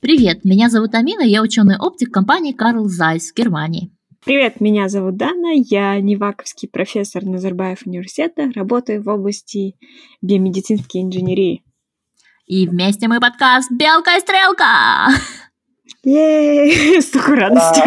[0.00, 3.90] Привет, меня зовут Амина, я ученый-оптик компании Карл Зайс в Германии.
[4.24, 9.76] Привет, меня зовут Дана, я неваковский профессор Назарбаев университета, работаю в области
[10.22, 11.62] биомедицинской инженерии.
[12.46, 15.10] И вместе мы подкаст «Белка и стрелка».
[16.02, 17.82] Ей, столько радости.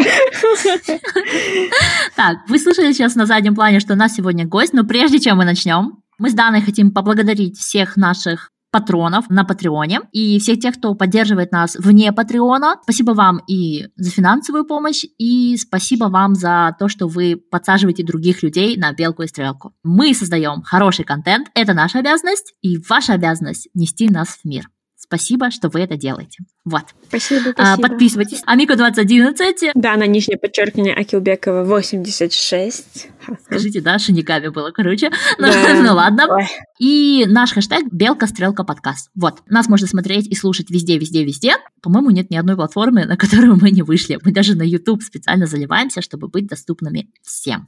[2.16, 5.38] Так, вы слышали сейчас на заднем плане, что у нас сегодня гость, но прежде чем
[5.38, 10.76] мы начнем, мы с Даной хотим поблагодарить всех наших патронов на Патреоне и всех тех,
[10.76, 12.78] кто поддерживает нас вне Патреона.
[12.82, 18.42] Спасибо вам и за финансовую помощь, и спасибо вам за то, что вы подсаживаете других
[18.42, 19.74] людей на белку и стрелку.
[19.84, 24.73] Мы создаем хороший контент, это наша обязанность, и ваша обязанность нести нас в мир.
[25.14, 26.44] Спасибо, что вы это делаете.
[26.66, 26.86] Вот.
[27.08, 27.74] Спасибо, спасибо.
[27.74, 28.42] А, подписывайтесь.
[28.48, 29.74] Амико 2011.
[29.76, 33.10] Да, на нижнее подчеркивание Акилбекова 86.
[33.46, 35.12] Скажите, да, шиниками было, короче.
[35.38, 35.82] Ну, Да.
[35.84, 36.26] ну ладно.
[36.32, 36.48] Ой.
[36.80, 39.12] И наш хэштег Белка Стрелка подкаст.
[39.14, 39.44] Вот.
[39.46, 41.58] Нас можно смотреть и слушать везде, везде, везде.
[41.84, 44.18] По-моему, нет ни одной платформы, на которую мы не вышли.
[44.24, 47.68] Мы даже на YouTube специально заливаемся, чтобы быть доступными всем.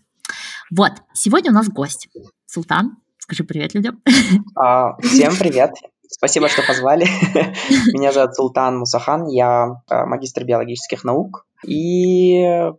[0.71, 0.93] Вот.
[1.13, 2.07] Сегодня у нас гость.
[2.47, 4.01] Султан, скажи привет людям.
[4.55, 5.69] А, Всем привет.
[6.17, 7.05] Спасибо, что позвали.
[7.94, 12.72] Меня зовут Султан Мусахан, я а, магистр биологических наук, и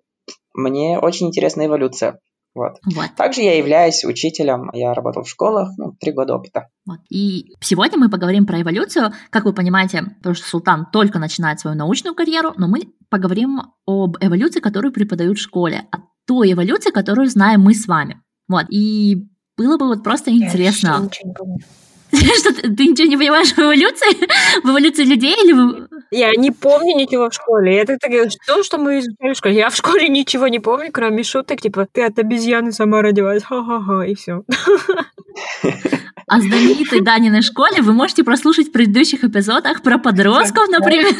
[0.54, 2.18] мне очень интересна эволюция.
[2.54, 2.78] Вот.
[2.86, 3.14] Вот.
[3.14, 6.68] Также я являюсь учителем, я работал в школах, ну, три года опыта.
[6.86, 7.00] Вот.
[7.10, 9.12] И сегодня мы поговорим про эволюцию.
[9.28, 14.16] Как вы понимаете, потому что Султан только начинает свою научную карьеру, но мы поговорим об
[14.22, 18.22] эволюции, которую преподают в школе, о той эволюции, которую знаем мы с вами.
[18.48, 18.64] Вот.
[18.70, 19.28] И
[19.58, 20.86] было бы вот просто интересно.
[20.88, 21.58] Я ничего не помню.
[22.38, 24.06] Что ты, ты ничего не понимаешь в эволюции?
[24.62, 25.88] В эволюции людей или в...
[26.10, 27.78] Я не помню ничего в школе.
[27.78, 27.98] Это
[28.30, 29.56] что, что мы изучали в школе.
[29.56, 34.06] Я в школе ничего не помню, кроме шуток, типа, ты от обезьяны сама родилась, ха-ха-ха,
[34.06, 34.44] и все.
[36.28, 41.14] о знаменитой Даниной школе вы можете прослушать в предыдущих эпизодах про подростков, например.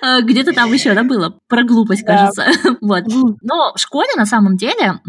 [0.00, 1.38] Э, Где-то там еще, да, было?
[1.48, 2.46] Про глупость, кажется.
[2.80, 3.04] Вот.
[3.42, 5.00] Но в школе, на самом деле,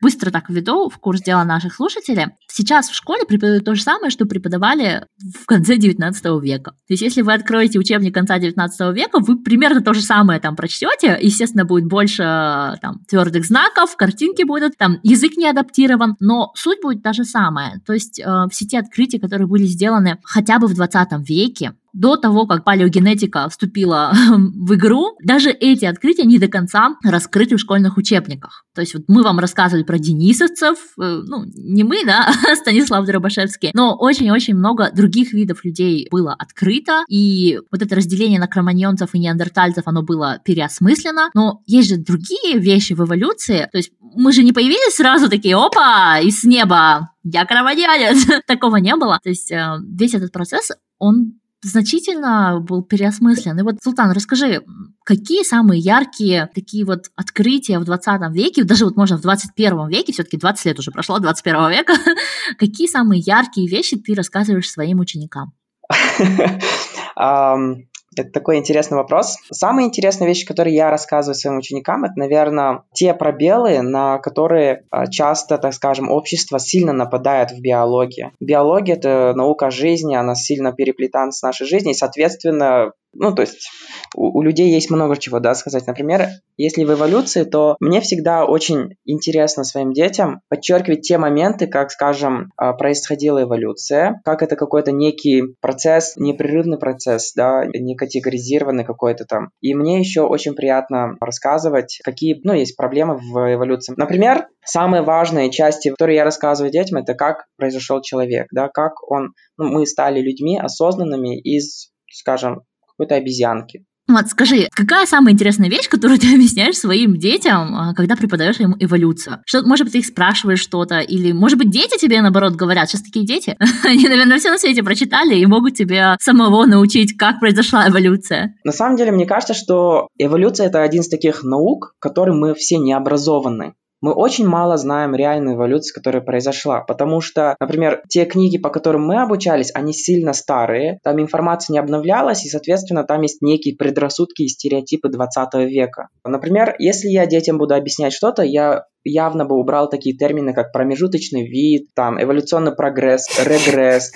[0.00, 4.10] быстро так введу в курс дела наших слушателей, сейчас в школе преподают то же самое,
[4.10, 6.72] что преподавали в конце 19 века.
[6.72, 10.56] То есть, если вы откроете учебник конца 19 века, вы примерно то же самое там
[10.56, 11.18] прочтете.
[11.20, 16.80] Естественно, будет больше э, там твердых знаков, картинки будут, там язык не адаптирован, но суть
[16.82, 17.80] будет та же самая.
[17.86, 22.16] То есть, э, все те открытия, которые были сделаны хотя бы в 20 веке, до
[22.16, 27.96] того, как палеогенетика вступила в игру, даже эти открытия не до конца раскрыты в школьных
[27.96, 28.64] учебниках.
[28.74, 33.06] То есть вот мы вам рассказывали про денисовцев, э, ну, не мы, да, а Станислав
[33.06, 39.14] Дробашевский, но очень-очень много других видов людей было открыто, и вот это разделение на кроманьонцев
[39.14, 44.32] и неандертальцев, оно было переосмыслено, но есть же другие вещи в эволюции, то есть мы
[44.32, 49.18] же не появились сразу такие, опа, из неба, я кроманьонец, такого не было.
[49.22, 53.58] То есть э, весь этот процесс, он значительно был переосмыслен.
[53.58, 54.62] И вот, Султан, расскажи,
[55.04, 60.12] какие самые яркие такие вот открытия в 20 веке, даже вот можно в 21 веке,
[60.12, 61.94] все-таки 20 лет уже прошло, 21 века,
[62.58, 65.52] какие самые яркие вещи ты рассказываешь своим ученикам?
[67.16, 69.36] Ам, Это такой интересный вопрос.
[69.50, 75.06] Самые интересные вещи, которые я рассказываю своим ученикам, это, наверное, те пробелы, на которые а,
[75.06, 78.32] часто, так скажем, общество сильно нападает в биологии.
[78.40, 83.68] Биология– это наука жизни, она сильно переплетана с нашей жизнью, и, соответственно, ну, то есть
[84.14, 85.86] у, у людей есть много чего, да, сказать.
[85.86, 91.90] Например, если в эволюции, то мне всегда очень интересно своим детям подчеркивать те моменты, как,
[91.90, 99.24] скажем, а, происходила эволюция, как это какой-то некий процесс, непрерывный процесс, да, не категоризированный какой-то
[99.24, 99.50] там.
[99.60, 103.94] И мне еще очень приятно рассказывать, какие, ну, есть проблемы в эволюции.
[103.96, 109.34] Например, самые важные части, которые я рассказываю детям, это как произошел человек, да, как он,
[109.56, 112.62] ну, мы стали людьми осознанными из, скажем,
[112.96, 113.84] какой-то обезьянки.
[114.08, 118.76] Вот скажи, какая самая интересная вещь, которую ты объясняешь своим детям, а, когда преподаешь им
[118.78, 119.38] эволюцию?
[119.46, 123.02] Что, может быть, ты их спрашиваешь что-то, или, может быть, дети тебе, наоборот, говорят, сейчас
[123.02, 127.88] такие дети, они, наверное, все на свете прочитали и могут тебя самого научить, как произошла
[127.88, 128.54] эволюция.
[128.64, 132.78] На самом деле, мне кажется, что эволюция– это один из таких наук, которым мы все
[132.78, 133.74] не образованы.
[134.02, 139.06] Мы очень мало знаем реальной эволюции, которая произошла, потому что, например, те книги, по которым
[139.06, 144.42] мы обучались, они сильно старые, там информация не обновлялась, и, соответственно, там есть некие предрассудки
[144.42, 146.08] и стереотипы 20 века.
[146.24, 151.46] Например, если я детям буду объяснять что-то, я явно бы убрал такие термины, как промежуточный
[151.46, 154.12] вид, там, эволюционный прогресс, регресс,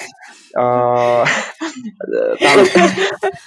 [0.56, 1.24] а,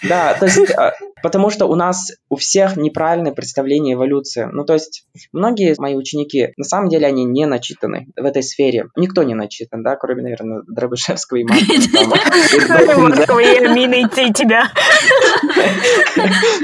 [0.07, 4.47] да, то есть, а, потому что у нас у всех неправильное представление эволюции.
[4.51, 8.85] Ну, то есть, многие мои ученики, на самом деле, они не начитаны в этой сфере.
[8.95, 13.39] Никто не начитан, да, кроме, наверное, Дробышевского и Маркова.
[13.41, 14.69] и Амины и тебя.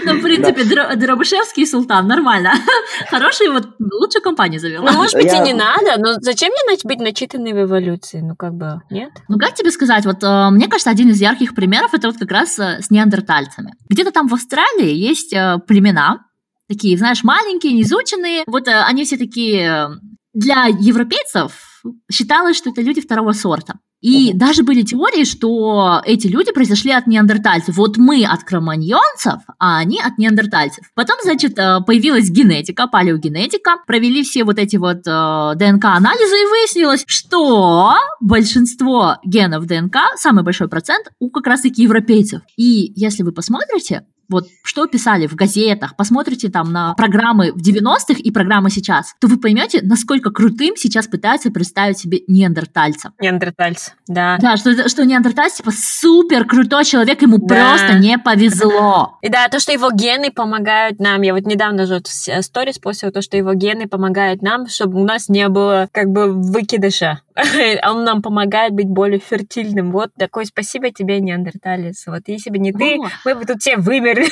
[0.05, 0.63] Ну, в принципе,
[0.95, 2.53] Дробышевский и Султан, нормально.
[3.09, 4.83] Хороший, вот, лучшую компанию завел.
[4.83, 8.21] Ну, может быть, и не надо, но зачем мне быть начитанной в эволюции?
[8.21, 9.09] Ну, как бы, нет?
[9.27, 12.31] Ну, как тебе сказать, вот Э, мне кажется, один из ярких примеров это вот как
[12.31, 13.73] раз э, с неандертальцами.
[13.89, 16.25] Где-то там в Австралии есть э, племена,
[16.67, 18.43] такие, знаешь, маленькие, неизученные.
[18.47, 19.89] Вот они все такие
[20.33, 23.75] для европейцев считалось, что это люди второго сорта.
[24.01, 24.39] И угу.
[24.39, 27.75] даже были теории, что эти люди произошли от неандертальцев.
[27.75, 30.85] Вот мы от кроманьонцев, а они от неандертальцев.
[30.95, 37.93] Потом, значит, появилась генетика, палеогенетика, провели все вот эти вот э, ДНК-анализы, и выяснилось, что
[38.19, 42.41] большинство генов ДНК, самый большой процент, у как раз-таки европейцев.
[42.57, 48.15] И если вы посмотрите, вот что писали в газетах, посмотрите там на программы в 90-х
[48.17, 53.11] и программы сейчас, то вы поймете, насколько крутым сейчас пытаются представить себе неандертальца.
[53.19, 54.37] Неандертальц, да.
[54.39, 57.75] Да, что, что неандертальц, типа, супер крутой человек, ему да.
[57.75, 59.17] просто не повезло.
[59.21, 63.11] И да, то, что его гены помогают нам, я вот недавно же в сторис постила
[63.11, 67.21] то, что его гены помогают нам, чтобы у нас не было как бы выкидыша.
[67.85, 69.91] Он нам помогает быть более фертильным.
[69.91, 72.07] Вот такое спасибо тебе, неандерталец.
[72.07, 74.27] Вот если бы не ты, мы бы тут все вымерли.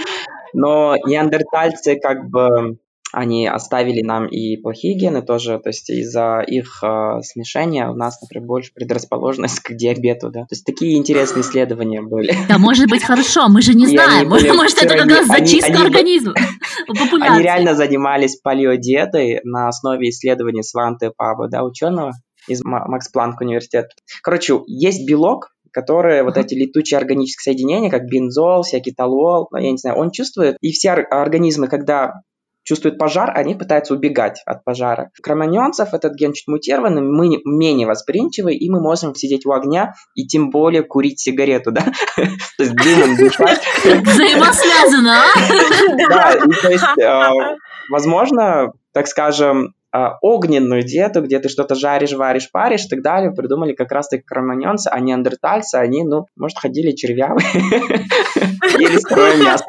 [0.52, 2.78] Но неандертальцы как бы
[3.14, 8.20] они оставили нам и плохие гены тоже, то есть из-за их э, смешения у нас,
[8.20, 10.40] например, больше предрасположенность к диабету, да.
[10.40, 12.34] То есть такие интересные исследования были.
[12.49, 14.28] Да, может быть, хорошо, мы же не знаем.
[14.55, 16.34] Может, это как раз зачистка организма.
[17.20, 22.12] Они реально занимались палеодиетой на основе исследований Сванте Паба, да, ученого
[22.49, 23.88] из Макс Планк университета.
[24.22, 29.78] Короче, есть белок, которые вот эти летучие органические соединения, как бензол, всякий талол, я не
[29.78, 30.56] знаю, он чувствует.
[30.60, 32.22] И все организмы, когда
[32.64, 35.11] чувствуют пожар, они пытаются убегать от пожара.
[35.22, 40.26] Кроманьонцев этот ген чуть мутированный, мы менее восприимчивы, и мы можем сидеть у огня и
[40.26, 41.84] тем более курить сигарету, да?
[42.16, 43.61] То есть дымом дышать.
[43.84, 46.08] Взаимосвязано, а?
[46.08, 46.32] Да,
[46.62, 47.56] то есть, э,
[47.90, 49.75] возможно, так скажем,
[50.23, 54.88] огненную диету, где ты что-то жаришь, варишь, паришь и так далее, придумали как раз-таки кроманьонцы,
[54.88, 57.46] а неандертальцы, они, ну, может, ходили червявые,
[58.81, 59.64] ели сырое мясо.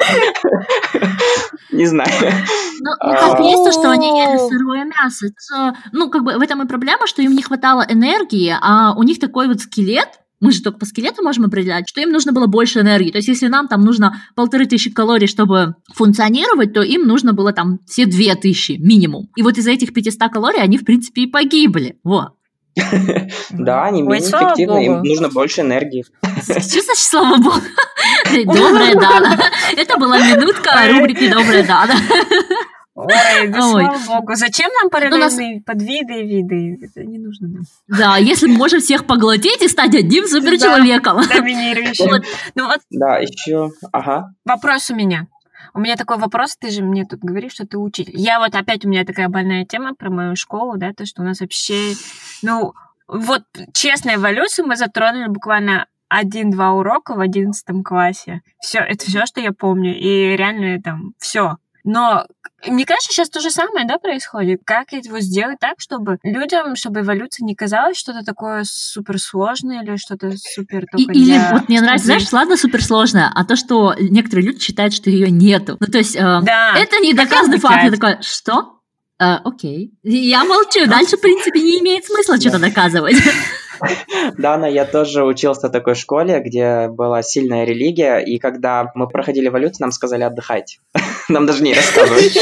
[1.72, 2.10] Не знаю.
[2.81, 5.27] Ну, ну как есть то, что они ели сырое мясо.
[5.92, 9.19] Ну, как бы в этом и проблема, что им не хватало энергии, а у них
[9.19, 12.79] такой вот скелет, мы же только по скелету можем определять, что им нужно было больше
[12.79, 13.11] энергии.
[13.11, 17.53] То есть, если нам там нужно полторы тысячи калорий, чтобы функционировать, то им нужно было
[17.53, 19.29] там все две тысячи минимум.
[19.35, 21.97] И вот из-за этих 500 калорий они, в принципе, и погибли.
[22.03, 22.33] Вот.
[23.51, 26.03] Да, они менее эффективны, им нужно больше энергии.
[26.41, 27.55] Что значит слава богу?
[28.45, 29.39] Добрая Дана.
[29.77, 31.95] Это была минутка рубрики «Добрая Дана».
[32.95, 33.07] Ой,
[33.50, 33.83] да Ой.
[33.83, 34.36] слава богу.
[34.36, 35.63] Зачем нам параллельные нас...
[35.65, 36.80] подвиды и виды?
[36.81, 37.63] Это не нужно нам.
[37.88, 41.21] Да, если мы можем всех поглотить и стать одним суперчеловеком.
[41.27, 42.07] Да, доминирующим.
[42.09, 42.24] Вот.
[42.56, 42.80] Ну, вот.
[42.89, 44.33] Да, еще, ага.
[44.45, 45.27] Вопрос у меня.
[45.74, 48.13] У меня такой вопрос, ты же мне тут говоришь, что ты учитель.
[48.15, 51.25] Я вот опять, у меня такая больная тема про мою школу, да, то, что у
[51.25, 51.95] нас вообще,
[52.41, 52.74] ну,
[53.09, 53.44] вот
[53.74, 58.41] честную эволюцию мы затронули буквально один-два урока в одиннадцатом классе.
[58.59, 59.94] Все, это все, что я помню.
[59.95, 61.57] И реально там все.
[61.85, 62.25] Но
[62.67, 64.61] мне кажется, сейчас то же самое, да, происходит.
[64.65, 70.31] Как его сделать так, чтобы людям, чтобы эволюция не казалась что-то такое суперсложное или что-то
[70.35, 74.95] супер И, Или вот мне нравится, знаешь, ладно суперсложное, а то, что некоторые люди считают,
[74.95, 75.77] что ее нету.
[75.79, 76.74] Ну, то есть, э, да.
[76.75, 77.83] это не доказанный факт.
[77.83, 78.79] Я такой, что?
[79.19, 79.93] Э, окей.
[80.01, 80.88] Я молчу.
[80.88, 83.15] Дальше, в принципе, не имеет смысла что-то доказывать.
[84.38, 89.48] Дана, я тоже учился в такой школе, где была сильная религия, и когда мы проходили
[89.48, 90.79] эволюцию, нам сказали отдыхать.
[91.29, 92.38] Нам даже не рассказывать.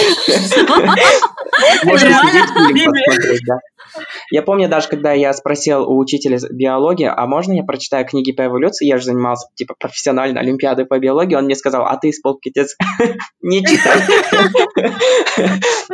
[1.86, 3.60] Можно сидеть фильм посмотреть, да.
[4.32, 8.46] Я помню даже, когда я спросил у учителя биологии, а можно я прочитаю книги по
[8.46, 8.88] эволюции?
[8.88, 11.36] Я же занимался, типа, профессиональной олимпиадой по биологии.
[11.36, 12.75] Он мне сказал, а ты, исполкитец,
[13.42, 14.02] не читай.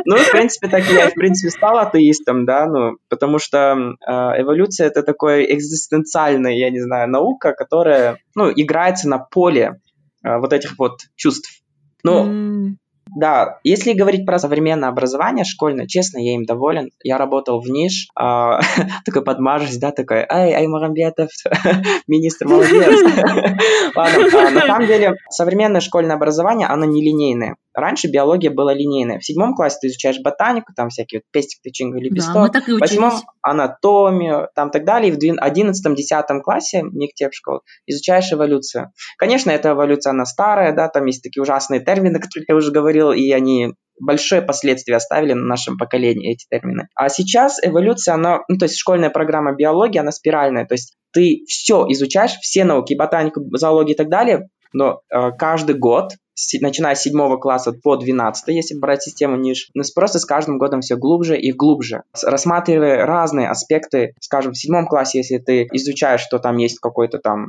[0.04, 4.86] Ну, в принципе, так я, в принципе, стал атеистом, да, ну, потому что а, эволюция—
[4.88, 9.80] это такой экзистенциальная, я не знаю, наука, которая, ну, играется на поле
[10.22, 11.62] а, вот этих вот чувств.
[12.02, 12.76] Ну,
[13.16, 16.90] да, если говорить про современное образование школьное, честно, я им доволен.
[17.02, 18.22] Я работал в НИШ, э,
[19.04, 21.30] такой подмажусь, да, такой, ай, ай, Магомедов,
[22.06, 23.02] министр, молодец.
[23.96, 27.56] Ладно, а, на самом деле, современное школьное образование, оно нелинейное.
[27.80, 29.18] Раньше биология была линейная.
[29.18, 32.34] В седьмом классе ты изучаешь ботанику, там всякие вот пестик, тычинка, лепесток.
[32.34, 35.12] Да, мы так и в восьмом анатомию, там так далее.
[35.12, 38.92] И в одиннадцатом-десятом классе, в школ, изучаешь эволюцию.
[39.18, 43.12] Конечно, эта эволюция, она старая, да, там есть такие ужасные термины, которые я уже говорил,
[43.12, 46.88] и они большое последствие оставили на нашем поколении эти термины.
[46.94, 51.44] А сейчас эволюция, она, ну, то есть школьная программа биологии, она спиральная, то есть ты
[51.46, 56.12] все изучаешь, все науки, ботанику, зоологию и так далее, но э, каждый год,
[56.60, 60.80] начиная с 7 класса по 12, если брать систему ниш, ну, просто с каждым годом
[60.80, 62.02] все глубже и глубже.
[62.24, 67.48] Рассматривая разные аспекты, скажем, в 7 классе, если ты изучаешь, что там есть какой-то там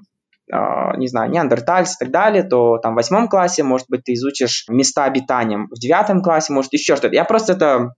[0.53, 4.13] Uh, не знаю, неандертальц и так далее, то там в восьмом классе, может быть, ты
[4.15, 7.15] изучишь места обитания, в девятом классе, может, еще что-то.
[7.15, 7.93] Я просто это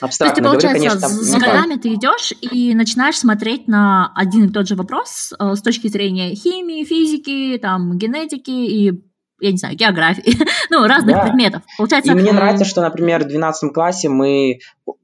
[0.00, 4.12] абстрактно То есть ты, получается, говорю, конечно, с годами ты идешь и начинаешь смотреть на
[4.14, 8.92] один и тот же вопрос э, с точки зрения химии, физики, там, генетики и
[9.40, 10.36] я не знаю, географии,
[10.70, 11.22] ну, разных да.
[11.22, 11.62] предметов.
[11.76, 14.58] Получается, и мне нравится, что, например, в 12 классе мы,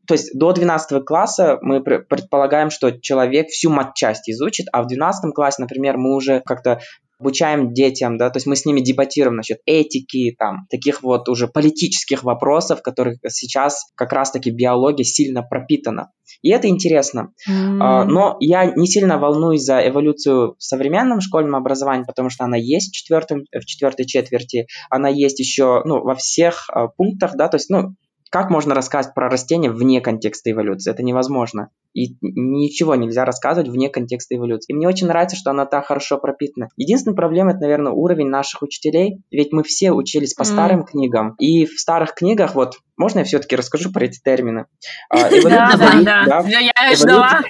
[0.07, 5.33] то есть до 12 класса мы предполагаем, что человек всю матчасть изучит, а в 12
[5.35, 6.81] классе, например, мы уже как-то
[7.19, 11.49] обучаем детям, да, то есть мы с ними дебатируем насчет этики, там, таких вот уже
[11.49, 16.11] политических вопросов, которых сейчас как раз-таки биология сильно пропитана.
[16.43, 17.33] И это интересно.
[17.49, 18.05] Mm.
[18.05, 22.91] Но я не сильно волнуюсь за эволюцию в современном школьном образовании, потому что она есть
[22.91, 27.57] в, четвертом, в четвертой четверти, она есть еще ну, во всех а, пунктах, да, то
[27.57, 27.95] есть, ну,
[28.35, 30.91] как можно рассказать про растения вне контекста эволюции?
[30.91, 31.69] Это невозможно.
[31.93, 34.73] И ничего нельзя рассказывать вне контекста эволюции.
[34.73, 36.69] И мне очень нравится, что она так хорошо пропитана.
[36.77, 39.23] Единственная проблема это, наверное, уровень наших учителей.
[39.31, 40.47] Ведь мы все учились по mm.
[40.47, 41.37] старым книгам.
[41.39, 44.67] И в старых книгах, вот, можно я все-таки расскажу про эти термины?
[45.11, 46.45] А, да, да, да.
[46.59, 47.43] Я ждала.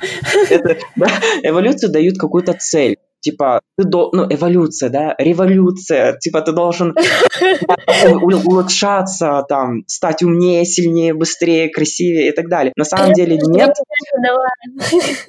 [1.42, 6.94] Эволюцию дают какую-то цель типа, ты до, ну, эволюция, да, революция, типа, ты должен
[8.04, 12.72] улучшаться, там, стать умнее, сильнее, быстрее, красивее и так далее.
[12.76, 13.74] На самом деле нет.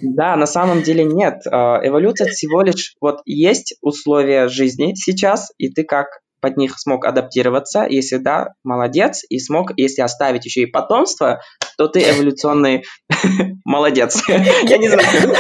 [0.02, 1.42] Да, на самом деле нет.
[1.50, 6.08] А, эволюция всего лишь, вот есть условия жизни сейчас, и ты как
[6.42, 11.42] под них смог адаптироваться, если да, молодец, и смог, если оставить еще и потомство,
[11.78, 12.84] то ты эволюционный
[13.65, 14.24] молодец.
[14.27, 15.07] Я не знаю.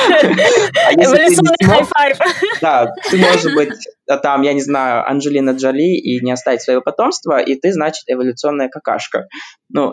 [0.87, 2.17] А эволюционный high five.
[2.61, 3.73] Да, ты можешь быть
[4.07, 8.03] а там, я не знаю, Анджелина Джоли и не оставить своего потомства, и ты, значит,
[8.07, 9.27] эволюционная какашка.
[9.69, 9.91] Ну,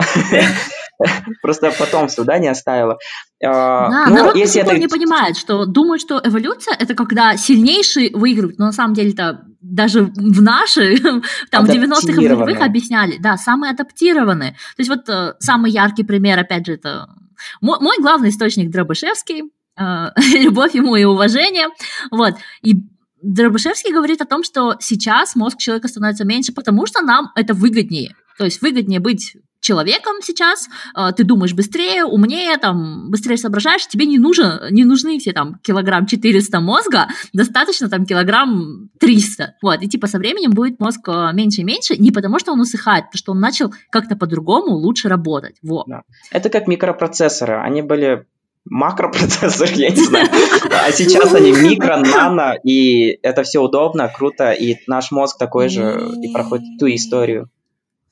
[1.42, 2.98] просто потомство, да, не оставила.
[3.44, 4.78] А, да, ну, народ если это...
[4.78, 9.44] не понимает, что думают, что эволюция это когда сильнейший выигрывает, но на самом деле это
[9.60, 10.98] даже в наши,
[11.50, 14.52] там, в 90-х и нулевых объясняли, да, самые адаптированные.
[14.52, 17.08] То есть вот э, самый яркий пример, опять же, это
[17.60, 19.44] мой, мой главный источник Дробышевский,
[19.78, 20.06] э,
[20.38, 21.68] любовь ему и уважение,
[22.10, 22.74] вот, и
[23.22, 28.16] Дробышевский говорит о том, что сейчас мозг человека становится меньше, потому что нам это выгоднее.
[28.36, 34.06] То есть выгоднее быть человеком сейчас, э, ты думаешь быстрее, умнее, там, быстрее соображаешь, тебе
[34.06, 39.54] не, нужен, не нужны все там килограмм 400 мозга, достаточно там килограмм 300.
[39.62, 42.60] Вот, и типа со временем будет мозг э, меньше и меньше, не потому что он
[42.60, 45.56] усыхает, потому что он начал как-то по-другому лучше работать.
[45.62, 45.86] Вот.
[45.86, 46.02] Да.
[46.32, 48.26] Это как микропроцессоры, они были
[48.64, 50.28] макропроцессор, я не знаю.
[50.84, 56.00] А сейчас они микро, нано, и это все удобно, круто, и наш мозг такой же
[56.20, 57.48] и проходит ту историю.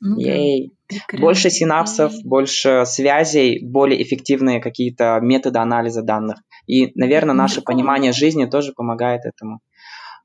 [0.00, 0.73] Ну, Ей.
[1.18, 6.38] Больше синапсов, больше связей, более эффективные какие-то методы анализа данных.
[6.66, 9.61] И, наверное, наше понимание жизни тоже помогает этому.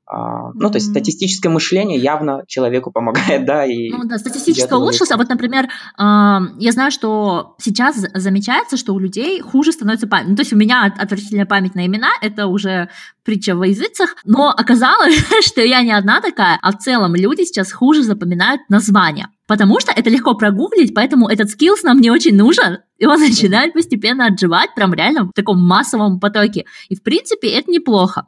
[0.08, 3.90] Uh, ну, то есть статистическое мышление явно человеку помогает, да, и...
[3.90, 5.64] Ну, да, статистическое улучшилось, а вот, например,
[5.98, 10.28] uh, я знаю, что сейчас замечается, что у людей хуже становится память.
[10.28, 12.88] Ну, то есть у меня отвратительная память на имена, это уже
[13.24, 17.72] притча во языцах, но оказалось, что я не одна такая, а в целом люди сейчас
[17.72, 19.28] хуже запоминают названия.
[19.46, 23.72] Потому что это легко прогуглить, поэтому этот скиллс нам не очень нужен, и он начинает
[23.74, 26.64] постепенно отживать прям реально в таком массовом потоке.
[26.88, 28.26] И в принципе это неплохо.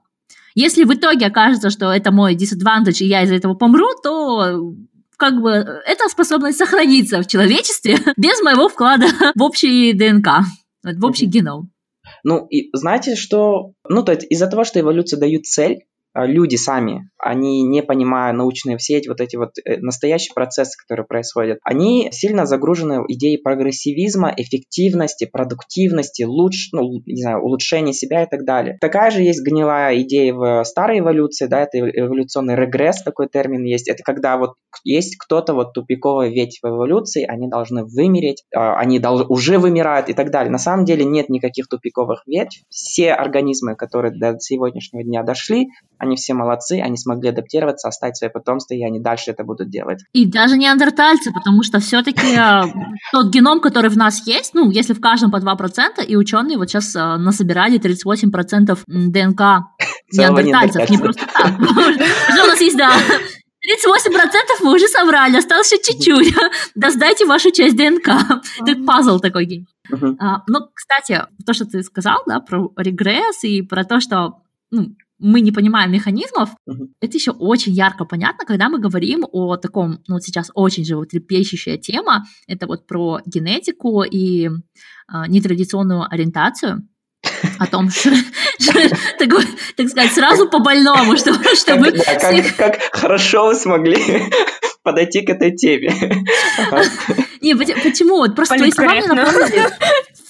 [0.54, 4.74] Если в итоге окажется, что это мой disadvantage, и я из-за этого помру, то
[5.16, 10.44] как бы эта способность сохранится в человечестве без моего вклада в общий ДНК,
[10.82, 11.70] в общий геном.
[12.24, 13.72] Ну, и знаете, что...
[13.88, 18.32] Ну, то есть из-за того, что эволюция дают цель, а, люди сами, они не понимая
[18.32, 23.38] научные все эти вот эти вот э, настоящие процессы, которые происходят, они сильно загружены идеей
[23.38, 28.78] прогрессивизма, эффективности, продуктивности, луч, ну, не знаю, улучшения себя и так далее.
[28.80, 33.88] Такая же есть гнилая идея в старой эволюции, да, это эволюционный регресс, такой термин есть.
[33.88, 39.00] Это когда вот есть кто-то вот тупиковая ветвь в эволюции, они должны вымереть, а, они
[39.28, 40.50] уже вымирают и так далее.
[40.50, 42.62] На самом деле нет никаких тупиковых ветвь.
[42.68, 48.30] Все организмы, которые до сегодняшнего дня дошли, они все молодцы, они смогли адаптироваться, оставить свое
[48.30, 50.00] потомство, и они дальше это будут делать.
[50.12, 52.62] И даже неандертальцы, потому что все-таки э,
[53.12, 56.68] тот геном, который в нас есть, ну, если в каждом по 2%, и ученые вот
[56.68, 59.40] сейчас э, насобирали 38% ДНК
[60.12, 61.52] неандертальцев, не просто так.
[62.32, 66.34] Что у нас есть, да, 38% мы уже собрали, осталось еще чуть-чуть.
[66.74, 68.08] Да сдайте вашу часть ДНК.
[68.60, 69.66] Это пазл такой.
[70.20, 74.94] А, ну, кстати, то, что ты сказал, да, про регресс и про то, что ну,
[75.18, 76.88] мы не понимаем механизмов, uh-huh.
[77.00, 81.76] это еще очень ярко понятно, когда мы говорим о таком, ну вот сейчас очень животрепещущая
[81.76, 84.50] тема, это вот про генетику и э,
[85.28, 86.88] нетрадиционную ориентацию
[87.58, 88.10] о том, что,
[89.18, 89.30] так,
[89.76, 91.44] так сказать, сразу по больному, чтобы...
[91.56, 91.92] чтобы
[92.56, 93.96] как, хорошо вы смогли
[94.82, 95.94] подойти к этой теме.
[97.40, 98.18] Не, почему?
[98.18, 99.68] Вот просто твои слова мне напомнили.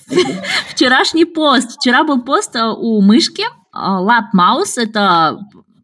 [0.68, 1.76] Вчерашний пост.
[1.76, 3.44] Вчера был пост э, у мышки.
[3.74, 5.38] Lab Mouse— это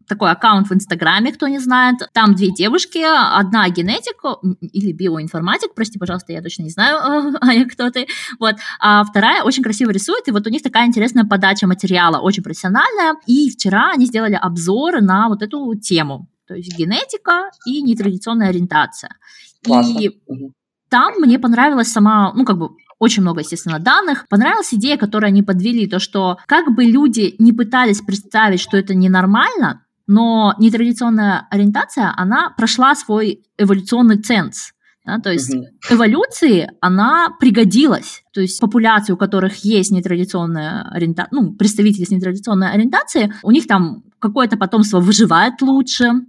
[0.07, 1.95] такой аккаунт в Инстаграме, кто не знает.
[2.13, 4.17] Там две девушки, одна генетик
[4.61, 8.07] или биоинформатик, прости, пожалуйста, я точно не знаю, а кто ты.
[8.39, 8.55] Вот.
[8.79, 13.15] А вторая очень красиво рисует, и вот у них такая интересная подача материала, очень профессиональная.
[13.25, 19.11] И вчера они сделали обзор на вот эту тему, то есть генетика и нетрадиционная ориентация.
[19.63, 19.99] Классно.
[19.99, 20.11] И
[20.89, 24.25] там мне понравилась сама, ну, как бы очень много, естественно, данных.
[24.29, 28.95] Понравилась идея, которую они подвели, то, что как бы люди не пытались представить, что это
[28.95, 34.71] ненормально, но нетрадиционная ориентация, она прошла свой эволюционный ценз.
[35.05, 38.23] Да, то есть mm эволюции она пригодилась.
[38.33, 43.67] То есть популяции, у которых есть нетрадиционная ориентация, ну, представители с нетрадиционной ориентацией, у них
[43.67, 46.21] там какое-то потомство выживает лучше, mm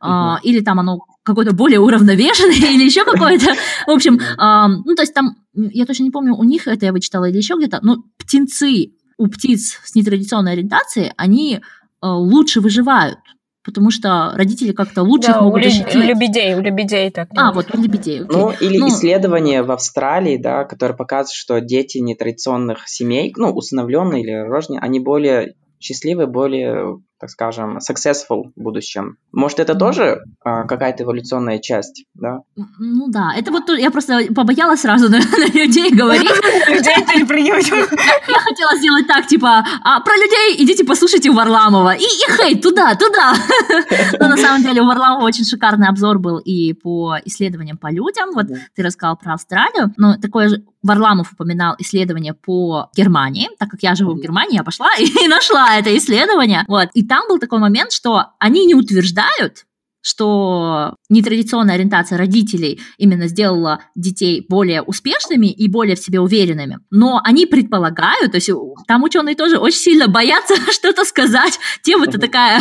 [0.00, 3.54] а, или там оно какое-то более уравновешенное, или еще какое-то.
[3.86, 7.28] В общем, ну, то есть там, я точно не помню, у них это я вычитала
[7.28, 11.60] или еще где-то, но птенцы у птиц с нетрадиционной ориентацией, они
[12.02, 13.18] Э, лучше выживают,
[13.64, 15.94] потому что родители как-то лучше да, их могут у защитить.
[15.94, 17.28] У лебедей, у лебедей так.
[17.36, 18.24] А, вот у лебедей.
[18.24, 18.36] Окей.
[18.36, 24.22] Ну, или ну, исследование в Австралии, да, которое показывает, что дети нетрадиционных семей, ну, усыновленные
[24.22, 29.16] или рожденные, они более счастливые, более так скажем, successful в будущем.
[29.30, 32.40] Может, это тоже а, какая-то эволюционная часть, да?
[32.80, 36.28] Ну да, это вот я просто побоялась сразу на, на людей говорить.
[36.68, 37.76] Людей переприютим.
[37.76, 41.94] Я хотела сделать так, типа, а про людей идите послушайте у Варламова.
[41.94, 43.34] И, и хейт туда, туда.
[44.18, 48.32] Но на самом деле у Варламова очень шикарный обзор был и по исследованиям по людям.
[48.34, 53.82] Вот ты рассказал про Австралию, но такое же Варламов упоминал исследование по Германии, так как
[53.82, 56.64] я живу в Германии, я пошла и нашла это исследование.
[56.68, 56.88] Вот.
[56.94, 59.66] И там был такой момент, что они не утверждают,
[60.02, 66.78] что нетрадиционная ориентация родителей именно сделала детей более успешными и более в себе уверенными.
[66.90, 68.50] Но они предполагают, то есть
[68.86, 71.58] там ученые тоже очень сильно боятся что-то сказать.
[71.82, 72.60] Тема-то такая,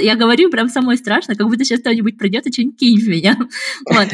[0.00, 3.36] я говорю прям самое страшное, как будто сейчас кто-нибудь придет и что-нибудь кинет в меня.
[3.88, 4.08] Вот.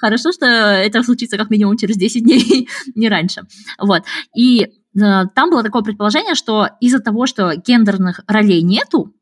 [0.00, 3.42] Хорошо, что это случится как минимум через 10 дней, не раньше.
[3.78, 4.02] Вот.
[4.36, 4.66] И
[5.00, 9.12] Э, там было такое предположение, что из-за того, что гендерных ролей нету,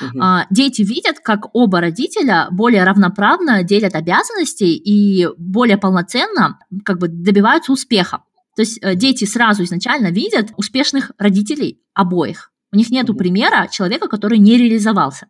[0.00, 0.22] Угу.
[0.50, 7.72] Дети видят, как оба родителя более равноправно делят обязанности и более полноценно как бы добиваются
[7.72, 8.22] успеха.
[8.56, 12.50] То есть э, дети сразу изначально видят успешных родителей обоих.
[12.72, 15.28] У них нет примера человека, который не реализовался.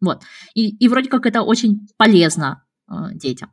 [0.00, 0.22] Вот.
[0.54, 3.50] И, и вроде как это очень полезно э, детям.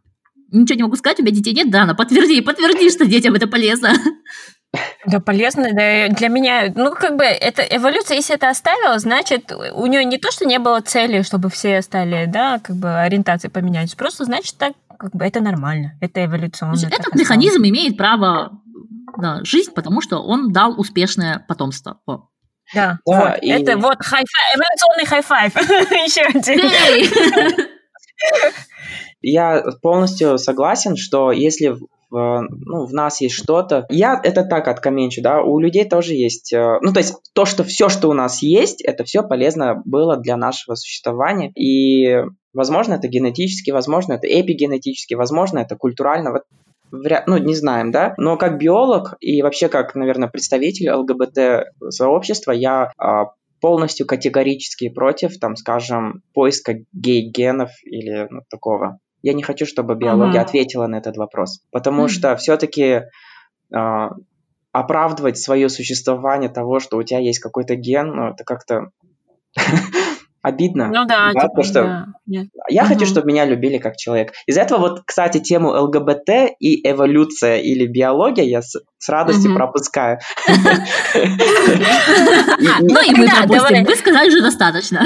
[0.51, 3.45] Ничего не могу сказать, у меня детей нет, да, но подтверди, подтверди, что детям это
[3.47, 3.93] полезно.
[5.05, 5.69] Да, полезно.
[5.73, 10.17] Да, для меня, ну, как бы, это эволюция, если это оставила, значит, у нее не
[10.17, 14.57] то, что не было цели, чтобы все стали, да, как бы ориентации поменялись, просто значит,
[14.57, 16.75] так, как бы, это нормально, это эволюционно.
[16.75, 18.51] Значит, этот механизм имеет право
[19.17, 21.99] на жизнь, потому что он дал успешное потомство.
[22.05, 22.27] О.
[22.73, 23.49] Да, да вот, и...
[23.49, 25.55] это вот high эволюционный high five.
[25.91, 27.67] Еще один.
[29.21, 31.75] Я полностью согласен, что если
[32.11, 33.85] ну, в нас есть что-то.
[33.89, 37.63] Я это так откоменчу, да, у людей тоже есть, э, ну, то есть то, что
[37.63, 43.07] все, что у нас есть, это все полезно было для нашего существования, и возможно это
[43.07, 46.43] генетически, возможно это эпигенетически, возможно это культурально, вот
[46.91, 53.33] ну, не знаем, да, но как биолог и вообще как, наверное, представитель ЛГБТ-сообщества я а,
[53.61, 58.99] полностью категорически против, там, скажем, поиска гей-генов или ну, такого.
[59.21, 60.49] Я не хочу, чтобы биология ага.
[60.49, 62.07] ответила на этот вопрос, потому mm.
[62.09, 63.03] что все-таки э,
[63.73, 64.11] а,
[64.71, 68.91] оправдывать свое существование того, что у тебя есть какой-то ген, ну, это как-то
[70.41, 70.87] обидно.
[70.87, 72.43] Ну да, да типа, что да.
[72.69, 72.93] Я угу.
[72.93, 74.33] хочу, чтобы меня любили как человек.
[74.45, 79.57] Из-за этого вот, кстати, тему ЛГБТ и эволюция или биология я с, с радостью угу.
[79.57, 80.19] пропускаю.
[82.81, 83.83] Ну и мы пропустим.
[83.83, 85.01] Вы сказали уже достаточно.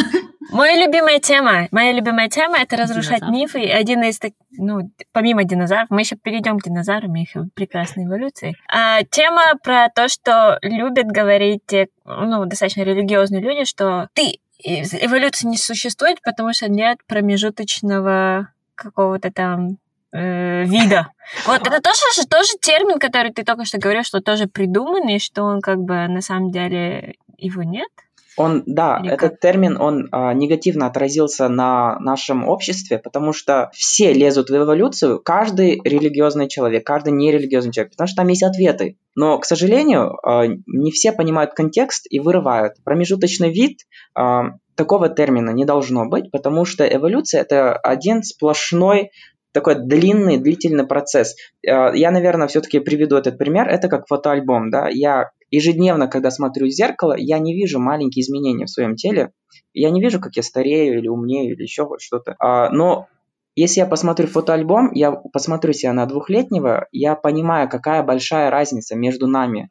[0.51, 3.37] Моя любимая тема, моя любимая тема это разрушать Динозавры.
[3.37, 3.61] мифы.
[3.61, 8.05] И Один из так- ну, помимо динозавров, мы еще перейдем к динозаврам и их прекрасной
[8.05, 8.55] эволюции.
[8.67, 15.47] А, тема про то, что любят говорить те, ну, достаточно религиозные люди, что ты эволюции
[15.47, 19.77] не существует, потому что нет промежуточного какого-то там
[20.11, 21.09] э, вида.
[21.45, 25.43] Вот это тоже, же- тоже термин, который ты только что говорил, что тоже придуманный, что
[25.43, 27.89] он как бы на самом деле его нет.
[28.37, 34.13] Он, да, Или этот термин, он а, негативно отразился на нашем обществе, потому что все
[34.13, 38.97] лезут в эволюцию, каждый религиозный человек, каждый нерелигиозный человек, потому что там есть ответы.
[39.15, 42.73] Но, к сожалению, а, не все понимают контекст и вырывают.
[42.83, 43.81] Промежуточный вид
[44.15, 49.11] а, такого термина не должно быть, потому что эволюция это один сплошной
[49.53, 51.35] такой длинный, длительный процесс.
[51.65, 53.69] Э, Я, наверное, все-таки приведу этот пример.
[53.69, 54.89] Это как фотоальбом, да.
[54.89, 59.31] Я ежедневно, когда смотрю в зеркало, я не вижу маленькие изменения в своем теле.
[59.73, 62.35] Я не вижу, как я старею или умнею или еще что-то.
[62.39, 63.07] А, Но
[63.55, 69.27] если я посмотрю фотоальбом, я посмотрю себя на двухлетнего, я понимаю, какая большая разница между
[69.27, 69.69] нами,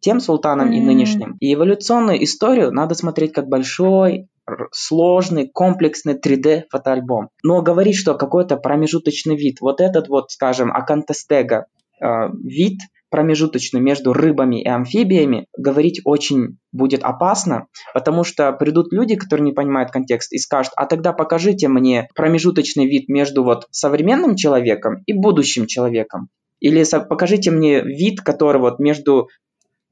[0.00, 0.86] тем султаном и М.
[0.86, 1.36] нынешним.
[1.40, 4.28] И эволюционную историю надо смотреть как большой,
[4.72, 7.30] сложный, комплексный 3D фотоальбом.
[7.42, 11.66] Но говорить, что какой-то промежуточный вид, вот этот вот, скажем, акантестега,
[12.00, 12.06] э,
[12.44, 12.78] вид
[13.10, 19.52] промежуточный между рыбами и амфибиями, говорить очень будет опасно, потому что придут люди, которые не
[19.52, 25.12] понимают контекст, и скажут, а тогда покажите мне промежуточный вид между вот современным человеком и
[25.12, 26.28] будущим человеком.
[26.60, 29.28] Или покажите мне вид, который вот между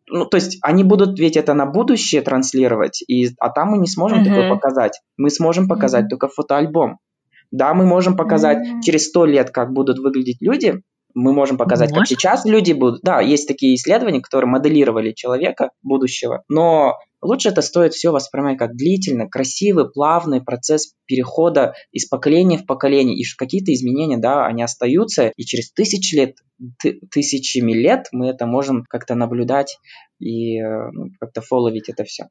[0.07, 3.87] ну, то есть они будут ведь это на будущее транслировать, и, а там мы не
[3.87, 4.29] сможем Мгм.
[4.29, 5.00] такое показать.
[5.16, 6.09] Мы сможем показать Мгм.
[6.11, 6.98] только фотоальбом.
[7.50, 8.81] Да, мы можем показать М.
[8.83, 10.83] через сто лет, как будут выглядеть люди.
[11.14, 12.16] Мы можем показать, как Можно.
[12.16, 13.03] сейчас люди будут.
[13.03, 16.42] Да, есть такие исследования, которые моделировали человека будущего.
[16.48, 22.66] Но лучше это стоит все воспринимать как длительный, красивый, плавный процесс перехода из поколения в
[22.66, 23.16] поколение.
[23.16, 25.33] И какие-то изменения, да, они остаются.
[25.37, 26.37] И через тысячи лет,
[26.83, 29.79] ты- тысячами лет мы это можем как-то наблюдать
[30.24, 32.24] и э, ну, как-то фоловить это все.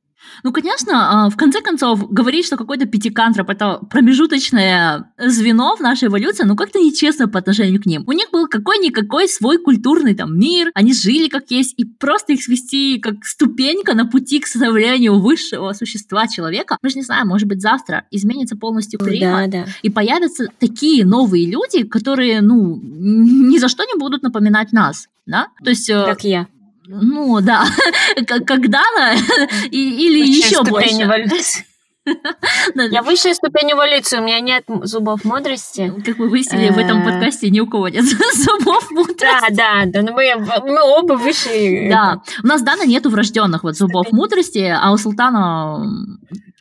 [0.43, 6.07] Ну, конечно, а, в конце концов, говорить, что какой-то пятикантроп это промежуточное звено в нашей
[6.07, 8.03] эволюции, ну, как-то нечестно по отношению к ним.
[8.07, 12.41] У них был какой-никакой свой культурный там мир, они жили как есть, и просто их
[12.41, 17.47] свести как ступенька на пути к становлению высшего существа человека, мы же не знаем, может
[17.47, 19.65] быть, завтра изменится полностью климат, да.
[19.83, 25.49] и появятся такие новые люди, которые, ну, ни за что не будут напоминать нас, да?
[25.63, 25.89] То есть...
[25.89, 26.47] э, Как я.
[26.87, 27.65] Ну да,
[28.27, 29.15] когда-то
[29.71, 31.65] или еще больше.
[32.91, 35.93] Я высшая ступень эволюции, у меня нет зубов мудрости.
[36.05, 37.05] Как вы выяснили, в этом Э.
[37.05, 39.21] подкасте ни у кого нет зубов мудрости.
[39.21, 41.89] Да, да, да, мы, мы оба высшие.
[41.89, 45.81] Да, у нас Дана нету врожденных вот зубов мудрости, а у Султана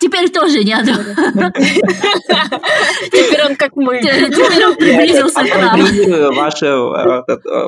[0.02, 0.84] теперь тоже нет.
[3.10, 4.00] Теперь он как мы.
[4.00, 5.80] Теперь он приблизился к нам.
[6.34, 6.66] Вашу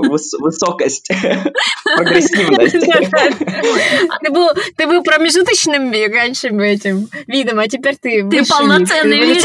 [0.08, 1.08] выс- высокость,
[1.96, 2.86] прогрессивность.
[4.22, 9.44] Ты был, ты был промежуточным раньше этим видом, а теперь ты Ты полноценный вид.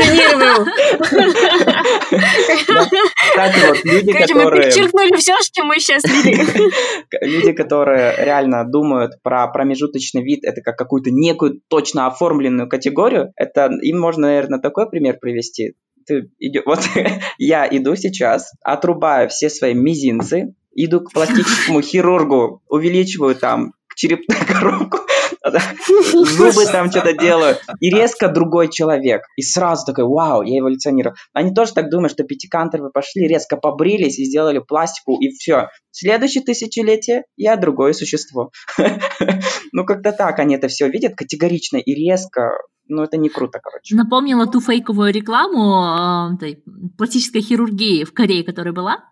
[3.30, 4.64] Кстати, вот люди, Короче, мы которые...
[4.64, 6.72] перечеркнули все, что мы сейчас видели.
[7.22, 13.70] люди, которые реально думают про промежуточный вид, это как какую-то некую точно оформленную категорию, это
[13.82, 15.76] им можно, наверное, такой пример привести.
[16.08, 16.80] Ты идё- вот
[17.38, 25.00] я иду сейчас, отрубаю все свои мизинцы, иду к пластическому хирургу, увеличиваю там черепную коробку,
[26.26, 29.22] зубы там что-то делаю, и резко другой человек.
[29.36, 31.16] И сразу такой, вау, я эволюционирую.
[31.34, 35.68] Они тоже так думают, что пятикантровые пошли, резко побрились и сделали пластику, и все.
[35.92, 38.52] Следующее тысячелетие я другое существо.
[39.72, 42.54] Ну, как-то так они это все видят категорично и резко.
[42.88, 43.96] Ну, это не круто, короче.
[43.96, 46.56] Напомнила ту фейковую рекламу э,
[46.98, 49.04] пластической хирургии в Корее, которая была.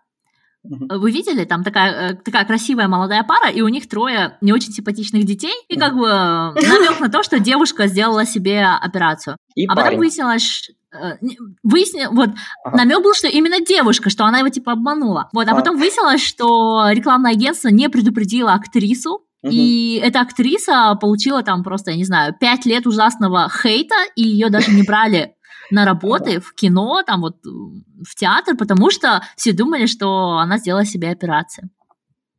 [0.64, 4.72] Вы видели, там такая, э, такая красивая молодая пара, и у них трое не очень
[4.72, 9.36] симпатичных детей, и как бы намек на то, что девушка сделала себе операцию.
[9.54, 9.98] И А потом парень.
[9.98, 12.30] выяснилось, ш- э, не- выясни- вот,
[12.64, 12.76] Ага.
[12.76, 15.28] намек был, что именно девушка, что она его типа обманула.
[15.32, 15.54] Вот, а А.
[15.54, 19.52] потом выяснилось, что рекламное агентство не предупредило актрису, Мгм.
[19.52, 24.50] и эта актриса получила там просто, я не знаю, пять лет ужасного хейта, и ее
[24.50, 25.34] даже не брали
[25.70, 30.84] на работы в кино, там вот в театр, потому что все думали, что она сделала
[30.84, 31.70] себе операцию.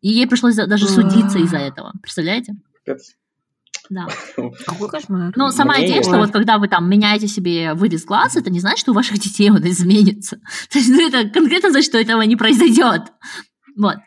[0.02, 1.92] И ей пришлось даже судиться из-за этого.
[2.02, 2.54] Представляете?
[3.90, 4.08] Да.
[4.66, 5.34] Какой кошмар.
[5.36, 8.60] Но сама Мне идея, что вот когда вы там меняете себе вырез глаз, это не
[8.60, 10.38] значит, что у ваших детей он изменится.
[10.70, 13.04] То есть ну, это конкретно значит, что этого не произойдет.
[13.76, 13.98] Вот.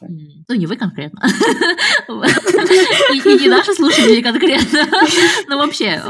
[0.00, 1.22] Ну, не вы конкретно.
[2.08, 4.80] И не наши слушатели конкретно,
[5.48, 6.00] но вообще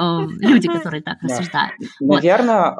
[0.40, 1.75] люди, которые так рассуждают.
[2.01, 2.75] Наверное,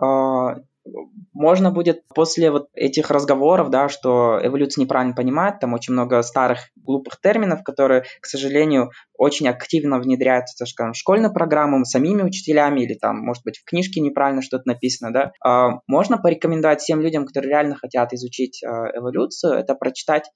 [1.33, 6.71] можно будет после вот этих разговоров, да, что эволюция неправильно понимает, там очень много старых
[6.77, 12.81] глупых терминов, которые, к сожалению, очень активно внедряются, так скажем, в школьную программу самими учителями
[12.81, 15.33] или там, может быть, в книжке неправильно что-то написано, да.
[15.45, 20.31] А, можно порекомендовать всем людям, которые реально хотят изучить а, эволюцию, это прочитать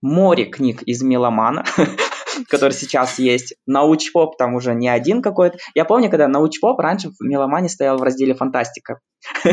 [0.00, 1.64] море книг из Меломана,
[2.48, 3.54] который сейчас есть.
[3.66, 5.58] Научпоп там уже не один какой-то.
[5.74, 9.00] Я помню, когда научпоп раньше в Меломане стоял в разделе фантастика.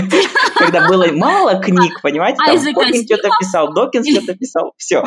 [0.55, 5.03] Когда было мало книг, понимаете, там Хокинс что-то писал, Докинс что-то писал, все.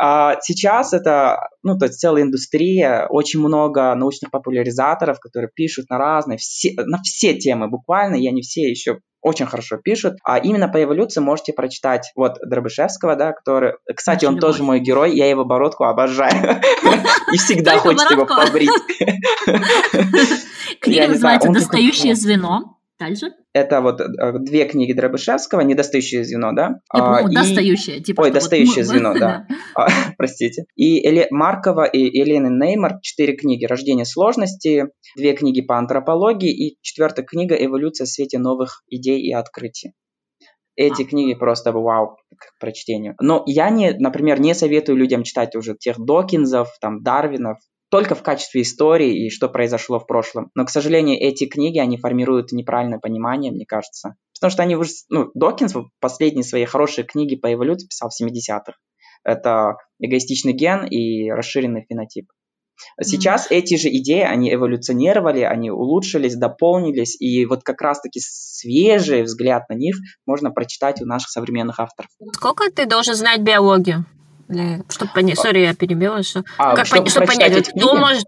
[0.00, 5.98] А сейчас это, ну, то есть целая индустрия, очень много научных популяризаторов, которые пишут на
[5.98, 10.16] разные, все, на все темы буквально, я не все еще очень хорошо пишут.
[10.24, 13.74] А именно по эволюции можете прочитать вот Дробышевского, да, который...
[13.94, 16.60] Кстати, он тоже мой герой, я его бородку обожаю.
[17.32, 18.70] И всегда хочется его побрить.
[20.80, 22.81] Книга называется «Достающее звено».
[23.02, 23.32] Дальше?
[23.52, 26.80] Это вот э, две книги Дробышевского, «Недостающее звено», да?
[26.94, 27.34] Нет, ну, и...
[27.34, 28.00] достающее.
[28.00, 28.92] Типа, Ой, «Достающее вот...
[28.92, 29.48] звено», да.
[29.74, 30.66] А, простите.
[30.76, 31.26] И Эле...
[31.32, 34.84] Маркова и Елены Неймар, четыре книги «Рождение сложности»,
[35.16, 39.94] две книги по антропологии и четвертая книга «Эволюция в свете новых идей и открытий».
[40.76, 41.04] Эти а.
[41.04, 43.16] книги просто вау к прочтению.
[43.20, 47.58] Но я, не, например, не советую людям читать уже тех Докинзов, там, Дарвинов,
[47.92, 50.50] только в качестве истории и что произошло в прошлом.
[50.54, 54.14] Но, к сожалению, эти книги, они формируют неправильное понимание, мне кажется.
[54.34, 54.92] Потому что они уже...
[55.10, 58.72] Ну, Докинс последние свои хорошие книги по эволюции писал в 70-х.
[59.24, 62.28] Это эгоистичный ген и расширенный фенотип.
[62.98, 63.56] Сейчас mm-hmm.
[63.56, 69.74] эти же идеи, они эволюционировали, они улучшились, дополнились, и вот как раз-таки свежий взгляд на
[69.74, 72.10] них можно прочитать у наших современных авторов.
[72.32, 74.06] Сколько ты должен знать биологию?
[74.52, 78.26] Для, чтобы понять, сори, я перебила, что, а, как чтобы, чтобы понять, кто может...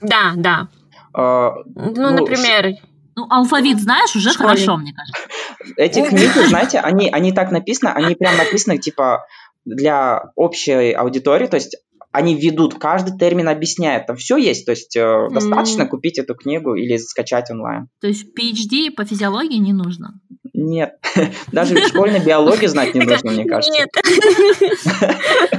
[0.00, 0.68] Да, да.
[1.12, 2.76] А, ну, ну, например...
[3.18, 5.74] Ну, алфавит знаешь, уже хорошо, мне кажется.
[5.78, 9.26] Эти книги, знаете, они, они так написаны, они прям написаны, типа,
[9.64, 11.76] для общей аудитории, то есть
[12.12, 15.88] они ведут, каждый термин объясняет, там все есть, то есть э, достаточно mm.
[15.88, 17.88] купить эту книгу или скачать онлайн.
[18.00, 20.20] То есть PhD по физиологии не нужно?
[20.58, 20.94] Нет,
[21.52, 23.78] даже школьной биологии знать не нужно, мне кажется.
[23.78, 23.90] Нет.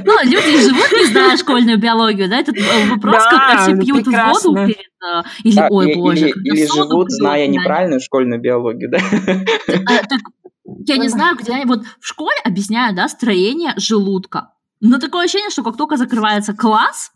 [0.04, 4.54] Ну, люди живут, не зная школьную биологию, да, этот э, вопрос, как все пьют воду
[4.54, 4.90] перед...
[5.00, 6.30] Э, или, ой, боже.
[6.30, 8.98] Или живут, зная неправильную школьную биологию, да.
[9.86, 10.02] А,
[10.84, 14.50] я не знаю, где они, вот в школе объясняют, да, строение желудка.
[14.80, 17.12] Но такое ощущение, что как только закрывается класс,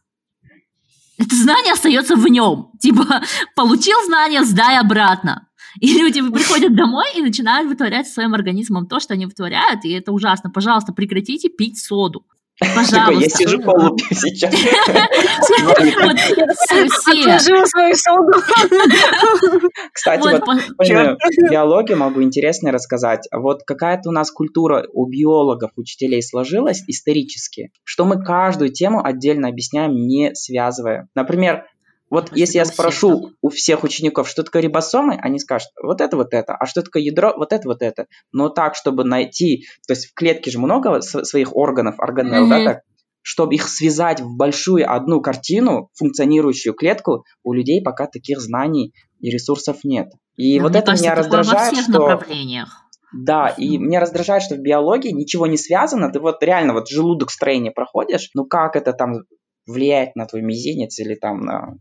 [1.18, 2.70] это знание остается в нем.
[2.80, 3.22] Типа,
[3.56, 5.48] получил знание, сдай обратно.
[5.80, 10.12] И люди приходят домой и начинают вытворять своим организмом то, что они вытворяют, и это
[10.12, 10.50] ужасно.
[10.50, 12.24] Пожалуйста, прекратите пить соду.
[12.60, 13.20] Пожалуйста.
[13.20, 14.54] Я сижу полупью сейчас.
[17.06, 18.32] Отложила свою соду.
[19.92, 20.44] Кстати, вот
[21.50, 23.26] биологию могу интересно рассказать.
[23.32, 29.48] Вот какая-то у нас культура у биологов, учителей сложилась исторически, что мы каждую тему отдельно
[29.48, 31.08] объясняем, не связывая.
[31.14, 31.64] Например,
[32.12, 36.02] вот Может, если я спрошу всех, у всех учеников, что такое рибосомы, они скажут, вот
[36.02, 38.04] это, вот это, а что такое ядро, вот это, вот это.
[38.32, 42.64] Но так, чтобы найти, то есть в клетке же много своих органов, органелл, mm-hmm.
[42.64, 42.82] да, так,
[43.22, 49.30] чтобы их связать в большую одну картину, функционирующую клетку, у людей пока таких знаний и
[49.30, 50.10] ресурсов нет.
[50.36, 52.08] И Но вот это кажется, меня раздражает, во всех что...
[52.08, 52.78] направлениях.
[53.14, 56.12] Да, и меня раздражает, что в биологии ничего не связано.
[56.12, 59.14] Ты вот реально вот желудок строения проходишь, ну как это там
[59.66, 61.74] влияет на твой мизинец или там на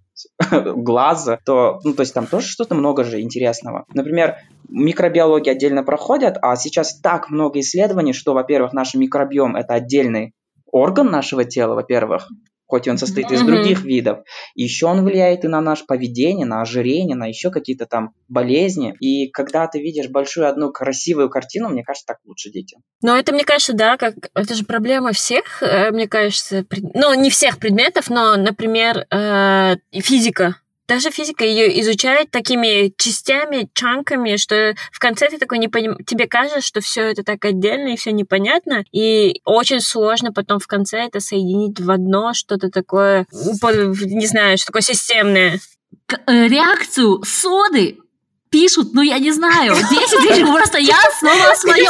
[0.76, 3.86] глаза, то, ну, то есть там тоже что-то много же интересного.
[3.94, 4.38] Например,
[4.70, 10.34] микробиология отдельно проходят, а сейчас так много исследований, что, во-первых, наш микробиом– это отдельный
[10.72, 12.30] орган нашего тела, во-первых,
[12.72, 14.20] хоть он состоит из других видов.
[14.56, 18.96] Еще он влияет и на наше поведение, на ожирение, на еще какие-то там болезни.
[19.02, 22.82] И когда ты видишь большую одну красивую картину, мне кажется, так лучше детям.
[23.02, 26.96] Ну, это, мне кажется, да, как это же проблема всех, э, мне кажется, пред...
[26.96, 30.56] ну, не всех предметов, но, например, э, физика
[30.88, 35.98] даже физика ее изучает такими частями, чанками, что в конце ты такой не поним...
[36.06, 40.68] тебе кажется, что все это так отдельно и все непонятно, и очень сложно потом в
[40.68, 45.60] конце это соединить в одно что-то такое, не знаю, что такое системное.
[46.28, 47.98] Э, реакцию соды
[48.52, 51.86] пишут, ну я не знаю, 10 тысяч просто я снова о своем.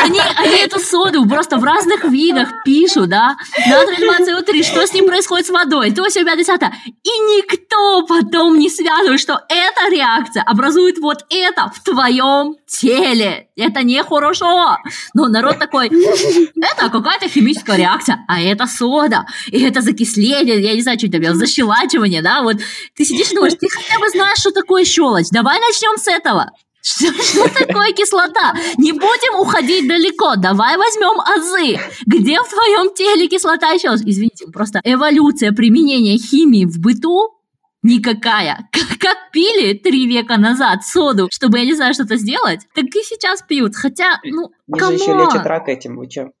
[0.00, 3.36] Они, они эту соду просто в разных видах пишут, да,
[3.68, 8.70] натрий 2 что с ним происходит с водой, то, все, 50 И никто потом не
[8.70, 13.48] связывает, что эта реакция образует вот это в твоем теле.
[13.56, 14.78] Это нехорошо.
[15.12, 20.80] Но народ такой, это какая-то химическая реакция, а это сода, и это закисление, я не
[20.80, 22.56] знаю, что это, защелачивание, да, вот.
[22.96, 26.50] Ты сидишь и думаешь, ты хотя бы знаешь, что такое щелочь, давай начнем с этого.
[26.82, 28.54] Что, что такое кислота?
[28.78, 30.36] Не будем уходить далеко.
[30.36, 31.78] Давай возьмем азы.
[32.06, 33.88] Где в твоем теле кислота еще?
[33.88, 37.39] Извините, просто эволюция применения химии в быту
[37.82, 38.68] никакая.
[38.72, 43.02] Как, как пили три века назад соду, чтобы, я не знаю, что-то сделать, так и
[43.02, 43.74] сейчас пьют.
[43.74, 46.30] Хотя, ну, Они же еще лечат рак этим, вы че?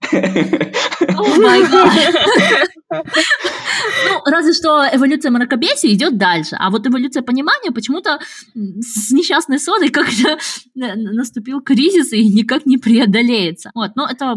[4.08, 8.18] Ну, разве что эволюция мракобесия идет дальше, а вот эволюция понимания почему-то
[8.54, 10.38] с несчастной содой как-то
[10.74, 13.70] наступил кризис и никак не преодолеется.
[13.74, 14.34] Вот, ну это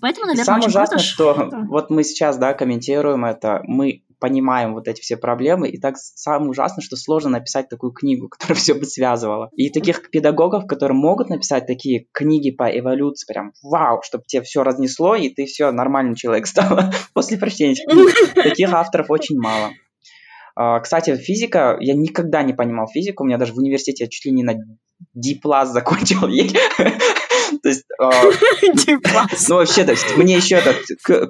[0.00, 5.02] поэтому, наверное, Самое ужасное, что вот мы сейчас, да, комментируем это, мы понимаем вот эти
[5.02, 9.50] все проблемы, и так самое ужасное, что сложно написать такую книгу, которая все бы связывала.
[9.54, 14.62] И таких педагогов, которые могут написать такие книги по эволюции, прям вау, чтобы тебе все
[14.62, 16.78] разнесло, и ты все нормальный человек стал
[17.12, 17.74] после прочтения.
[18.34, 19.72] Таких авторов очень мало.
[20.56, 24.32] А, кстати, физика, я никогда не понимал физику, у меня даже в университете чуть ли
[24.32, 24.54] не на
[25.12, 26.28] D+, закончил
[27.64, 28.10] То есть, а,
[29.48, 30.76] ну, вообще, то есть, мне еще этот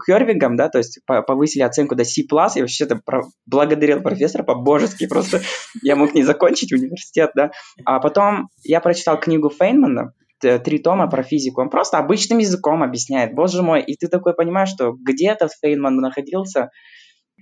[0.04, 3.00] кёрвингом, да, то есть, повысили оценку до C+, и вообще это
[3.46, 5.42] благодарил профессора по-божески, просто
[5.84, 7.52] я мог не закончить университет, да.
[7.84, 11.60] А потом я прочитал книгу Фейнмана, три тома про физику.
[11.60, 13.80] Он просто обычным языком объясняет, боже мой.
[13.80, 16.70] И ты такой понимаешь, что где-то Фейнман находился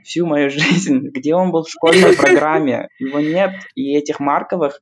[0.05, 2.89] всю мою жизнь, где он был в школьной программе.
[2.99, 3.53] Его нет.
[3.75, 4.81] И этих Марковых,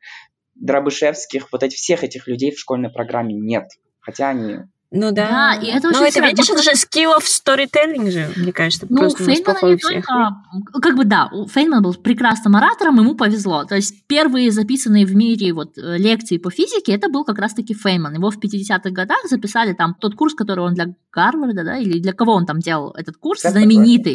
[0.56, 3.68] Дробышевских, вот этих, всех этих людей в школьной программе нет.
[4.00, 4.58] Хотя они
[4.92, 5.54] ну да.
[5.54, 8.86] да и это ну, это, видишь, это же skill of storytelling же, мне кажется.
[8.88, 10.04] Ну, просто Фейнмана не всех.
[10.04, 10.36] только...
[10.82, 13.64] Как бы да, Фейнман был прекрасным оратором, ему повезло.
[13.64, 17.72] То есть первые записанные в мире вот э, лекции по физике, это был как раз-таки
[17.72, 18.14] Фейнман.
[18.14, 22.12] Его в 50-х годах записали там тот курс, который он для Гарварда, да, или для
[22.12, 24.14] кого он там делал этот курс, как знаменитый.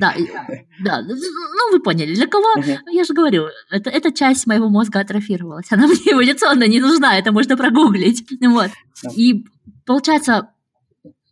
[0.00, 0.14] Да,
[0.82, 2.54] да, ну вы поняли, для кого,
[2.90, 7.30] я же говорю, это, эта часть моего мозга атрофировалась, она мне эволюционно не нужна, это
[7.30, 8.24] можно прогуглить.
[8.40, 8.70] Вот.
[9.16, 9.44] И
[9.86, 10.50] получается,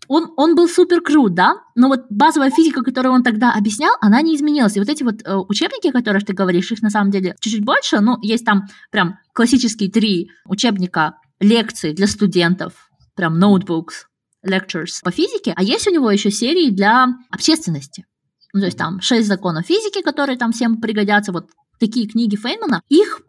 [0.09, 4.21] он, он был супер крут, да, но вот базовая физика, которую он тогда объяснял, она
[4.21, 4.77] не изменилась.
[4.77, 7.65] И вот эти вот э, учебники, о которых ты говоришь, их на самом деле чуть-чуть
[7.65, 14.07] больше, ну, есть там прям классические три учебника лекций для студентов, прям notebooks,
[14.47, 18.05] lectures по физике, а есть у него еще серии для общественности.
[18.53, 22.83] Ну, то есть там шесть законов физики, которые там всем пригодятся, вот такие книги Фейнмана,
[22.89, 23.23] их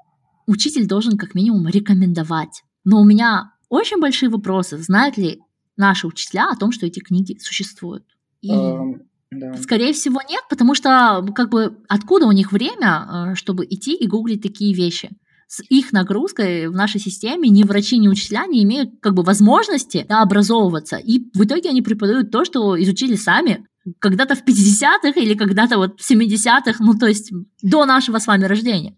[0.47, 2.63] учитель должен как минимум рекомендовать.
[2.83, 5.41] Но у меня очень большие вопросы, знают ли
[5.77, 8.05] наши учителя о том, что эти книги существуют.
[8.41, 8.99] И um,
[9.31, 9.55] да.
[9.55, 14.07] Скорее всего, нет, потому что как бы откуда у них время, э, чтобы идти и
[14.07, 15.09] гуглить такие вещи?
[15.47, 20.05] С их нагрузкой в нашей системе ни врачи, ни учителя не имеют как бы возможности
[20.07, 20.97] да, образовываться.
[20.97, 23.65] И в итоге они преподают то, что изучили сами
[23.99, 27.31] когда-то в 50-х или когда-то вот в 70-х, ну то есть
[27.61, 28.95] до нашего с вами рождения.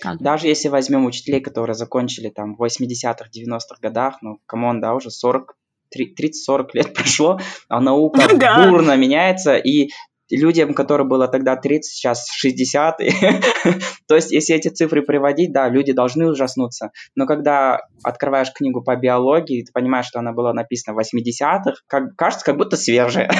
[0.00, 0.18] Как?
[0.18, 4.94] Даже если возьмем учителей, которые закончили там в 80-х, 90-х годах, ну, come on, да,
[4.94, 5.54] уже 40
[5.94, 8.68] 30-40 лет прошло, а наука да.
[8.68, 9.90] бурно меняется, и
[10.30, 12.98] людям, которым было тогда 30, сейчас 60.
[14.08, 16.90] То есть, если эти цифры приводить, да, люди должны ужаснуться.
[17.14, 22.16] Но когда открываешь книгу по биологии, ты понимаешь, что она была написана в 80-х, как,
[22.16, 23.30] кажется, как будто свежая.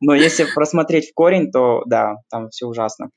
[0.00, 3.10] Но если просмотреть в корень, то да, там все ужасно.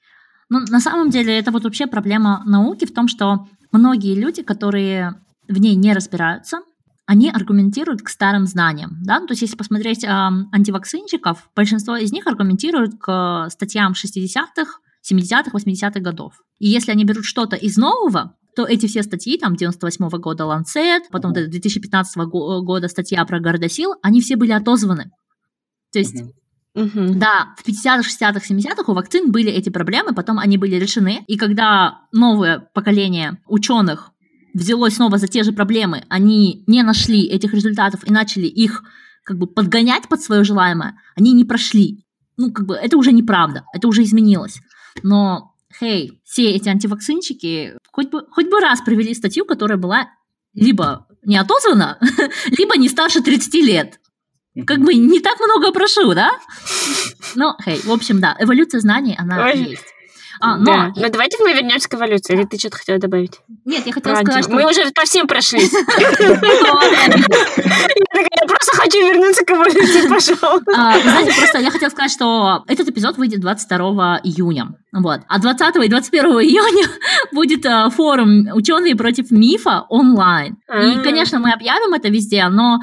[0.51, 5.15] Ну, на самом деле, это вот вообще проблема науки в том, что многие люди, которые
[5.47, 6.57] в ней не разбираются,
[7.05, 8.97] они аргументируют к старым знаниям.
[9.01, 9.21] Да?
[9.21, 16.01] То есть, если посмотреть э, антивакцинчиков, большинство из них аргументируют к статьям 60-х, 70-х, 80-х
[16.01, 16.33] годов.
[16.59, 20.43] И если они берут что-то из нового, то эти все статьи, там, 98 -го года
[20.43, 25.11] Lancet, потом 2015 -го года статья про Гордосил, они все были отозваны.
[25.93, 26.23] То есть
[26.73, 27.15] Угу.
[27.15, 31.23] Да, в 50-х, 60-х, 70-х у вакцин были эти проблемы, потом они были решены.
[31.27, 34.11] И когда новое поколение ученых
[34.53, 38.83] взялось снова за те же проблемы, они не нашли этих результатов и начали их
[39.23, 42.05] как бы подгонять под свое желаемое, они не прошли.
[42.37, 44.61] Ну, как бы это уже неправда, это уже изменилось.
[45.03, 50.07] Но, хей, все эти антивакцинчики хоть бы, хоть бы раз провели статью, которая была
[50.53, 51.99] либо не отозвана,
[52.47, 53.99] либо не старше 30 лет.
[54.65, 56.31] Как бы не так много прошу, да?
[57.35, 59.57] Ну, хей, в общем, да, эволюция знаний, она Ой.
[59.57, 59.85] есть.
[60.41, 60.65] А, но...
[60.65, 60.91] Да.
[60.95, 62.33] Но давайте мы вернемся к эволюции.
[62.33, 63.39] Или ты что-то хотела добавить?
[63.65, 64.53] Нет, я хотела Про сказать, что...
[64.53, 65.71] Мы уже по всем прошлись.
[68.41, 70.71] Я просто хочу вернуться к эволюции, пожалуйста.
[70.75, 74.73] А, знаете, просто я хотела сказать, что этот эпизод выйдет 22 июня.
[74.91, 75.21] Вот.
[75.27, 76.87] А 20 и 21 июня
[77.31, 80.53] будет а, форум «Ученые против мифа» онлайн.
[80.53, 81.01] И, А.
[81.03, 82.79] конечно, мы объявим это везде, но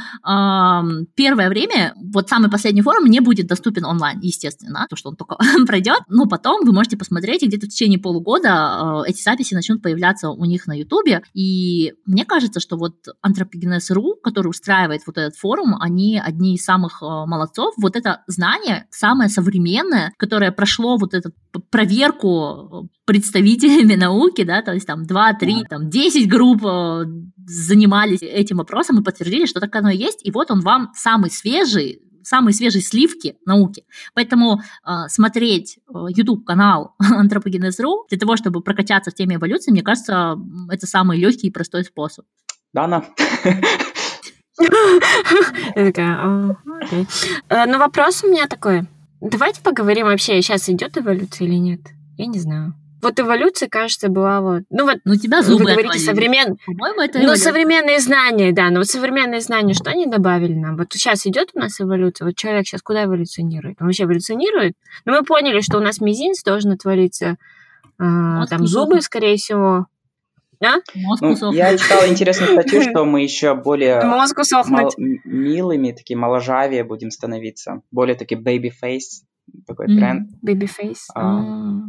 [1.17, 5.37] первое время, вот самый последний форум не будет доступен онлайн, естественно, то, что он только
[5.67, 6.01] пройдет.
[6.09, 10.45] Но потом вы можете посмотреть, где-то в течение полугода а, эти записи начнут появляться у
[10.45, 11.23] них на Ютубе.
[11.35, 12.95] И мне кажется, что вот
[13.27, 17.75] Anthropogenes.ru, который устраивает вот этот форум, они одни из самых а, молодцов.
[17.77, 21.33] Вот это знание самое современное, которое прошло вот эту
[21.71, 27.05] проверку представителями науки, да, то есть там 2, 3, там 10 групп э,
[27.47, 31.31] занимались этим вопросом и подтвердили, что так оно и есть, и вот он вам самый
[31.31, 33.85] свежий, самые свежие сливки науки.
[34.14, 40.37] Поэтому э, смотреть э, YouTube-канал Anthropogenes.ru для того, чтобы прокачаться в теме эволюции, мне кажется,
[40.70, 42.26] это самый легкий и простой способ.
[42.72, 43.05] Дана,
[45.74, 47.07] Я такая, «А, окей».
[47.49, 48.83] Э, Ну, вопрос у меня такой.
[49.20, 51.81] Давайте поговорим вообще, сейчас идет эволюция или нет?
[52.16, 52.74] Я не знаю.
[53.01, 54.63] Вот эволюция, кажется, была вот...
[54.71, 56.05] Ну, вот Ну, у тебя вы зубы говорите отвалились.
[56.05, 56.57] современ...
[56.67, 60.77] По-моему, это Ну, современные знания, да, но вот современные знания, что они добавили нам?
[60.77, 63.77] Вот сейчас идет у нас эволюция, вот человек сейчас куда эволюционирует?
[63.81, 64.75] Он вообще эволюционирует?
[65.05, 67.37] Ну, мы поняли, что у нас мизинец должен отвалиться,
[67.99, 69.03] а, Мозг там зубы, сохнет.
[69.05, 69.87] скорее всего.
[70.61, 70.75] А?
[70.97, 71.57] Мозг ну, усохнет.
[71.57, 74.37] я читал интересную статью, что мы еще более Мозг
[74.69, 74.93] мал-
[75.25, 77.83] милыми, такие моложавее будем становиться.
[77.93, 79.23] Более такие baby face,
[79.69, 79.99] такой Мгм.
[79.99, 80.31] тренд.
[80.45, 80.97] Babyface.
[81.15, 81.21] А.
[81.39, 81.81] А.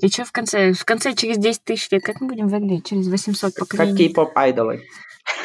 [0.00, 0.72] И что в конце?
[0.72, 2.86] В конце, через 10 тысяч лет, как мы будем выглядеть?
[2.86, 3.96] Через 800 Как поколений?
[3.96, 4.82] кей-поп айдолы.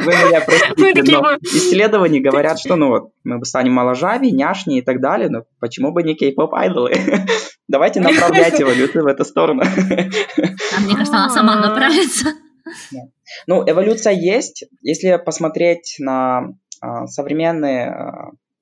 [0.00, 5.00] Вы меня простите, но исследования говорят, что ну вот мы станем моложавее, няшнее и так
[5.00, 6.92] далее, но почему бы не кей-поп айдолы?
[7.68, 9.62] Давайте направлять эволюцию в эту сторону.
[9.62, 11.68] А мне кажется, она сама А.
[11.68, 12.34] направится.
[13.46, 14.64] Ну, эволюция есть.
[14.82, 16.48] Если посмотреть на
[16.80, 17.94] а, современные...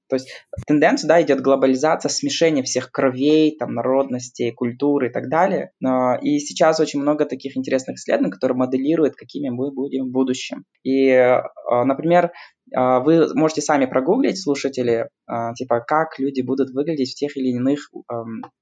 [0.08, 0.28] а, то есть
[0.66, 5.70] тенденция, да, идет глобализация, смешение всех кровей, там, народностей, культуры и так далее.
[5.80, 10.64] Но, и сейчас очень много таких интересных исследований, которые моделируют, какими мы будем в будущем.
[10.82, 12.32] И, а, например,
[12.74, 17.48] а, вы можете сами прогуглить, слушатели, а, типа, как люди будут выглядеть в тех или
[17.48, 17.90] иных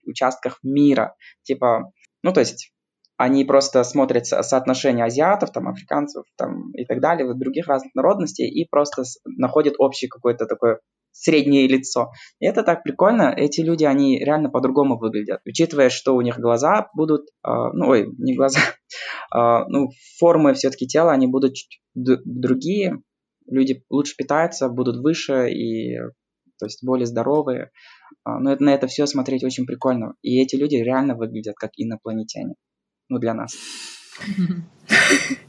[0.05, 1.14] участках мира.
[1.42, 1.92] Типа,
[2.22, 2.72] ну, то есть
[3.16, 7.94] они просто смотрят со- соотношение азиатов, там, африканцев там, и так далее, вот других разных
[7.94, 10.80] народностей, и просто находят общее какое-то такое
[11.19, 12.12] среднее лицо.
[12.41, 13.33] И это так прикольно.
[13.37, 15.41] Эти люди, они реально по-другому выглядят.
[15.47, 18.61] Учитывая, что у них глаза будут, а, ну, ой, не глаза,
[19.31, 19.89] а, ну,
[20.19, 21.55] формы все-таки тела, они будут
[21.95, 23.03] другие.
[23.47, 25.97] Люди лучше питаются, будут выше и,
[26.59, 27.71] то есть, более здоровые.
[28.25, 30.14] А, Но на это все смотреть очень прикольно.
[30.23, 32.55] И эти люди реально выглядят как инопланетяне.
[33.09, 33.57] Ну, для нас.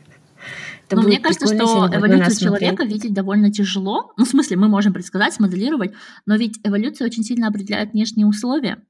[0.88, 2.92] Это Но мне кажется, что эволюцию человека смотреть.
[2.94, 4.14] видеть довольно тяжело.
[4.16, 5.92] Ну, в смысле, мы можем предсказать, смоделировать,
[6.26, 8.82] но ведь эволюция очень сильно определяет внешние условия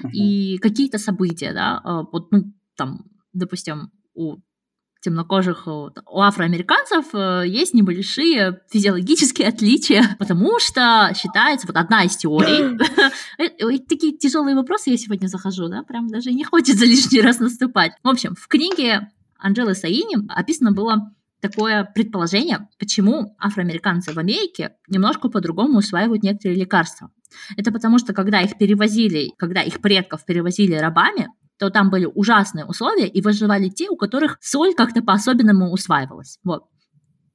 [0.00, 0.12] Мгм.
[0.12, 4.36] и какие-то события, да, а, вот, ну, там, допустим, у
[5.02, 12.16] темнокожих, э, у афроамериканцев э, есть небольшие физиологические отличия, потому что считается, вот одна из
[12.16, 12.78] теорий,
[13.38, 17.40] э, э, такие тяжелые вопросы я сегодня захожу, да, прям даже не хочется лишний раз
[17.40, 17.92] наступать.
[18.04, 21.12] В общем, в книге Анджелы Саини описано было
[21.42, 27.10] такое предположение, почему афроамериканцы в Америке немножко по-другому усваивают некоторые лекарства.
[27.56, 31.28] Это потому, что когда их перевозили, когда их предков перевозили рабами,
[31.58, 36.38] то там были ужасные условия, и выживали те, у которых соль как-то по-особенному усваивалась.
[36.44, 36.64] Вот.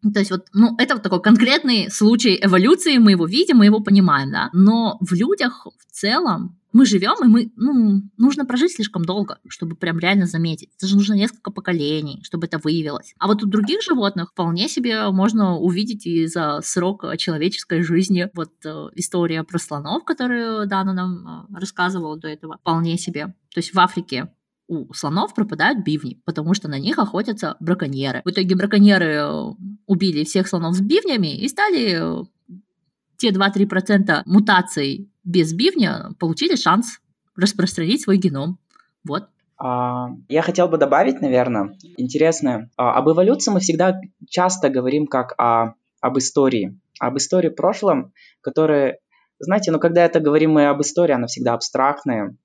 [0.04, 3.66] Ну, То есть вот, ну, это вот такой конкретный случай эволюции, мы его видим, мы
[3.66, 4.50] его понимаем, да.
[4.54, 9.76] Но в людях в целом мы живем, и мы, ну, нужно прожить слишком долго, чтобы
[9.76, 10.70] прям реально заметить.
[10.78, 13.16] Это же нужно несколько поколений, чтобы это выявилось.
[13.18, 18.30] А вот у других животных вполне себе можно увидеть и за срок человеческой жизни.
[18.36, 23.34] Вот э, история про слонов, которую Дана нам э, рассказывала до этого, вполне себе.
[23.54, 24.30] То есть в Африке
[24.68, 28.22] у слонов пропадают бивни, потому что на них охотятся браконьеры.
[28.26, 29.54] В итоге браконьеры э,
[29.86, 32.26] убили всех слонов с бивнями и стали э,
[33.18, 37.00] те 2-3% мутаций без бивня получили шанс
[37.36, 38.60] распространить свой геном.
[39.04, 39.28] Вот.
[39.58, 42.70] А, Я хотел бы добавить, наверное, интересное.
[42.78, 44.00] А, Об эволюции мы всегда
[44.30, 46.80] часто говорим как о, об истории.
[47.00, 49.00] Об истории прошлом, которая,
[49.40, 52.36] знаете, ну когда это говорим мы об истории, она всегда абстрактная,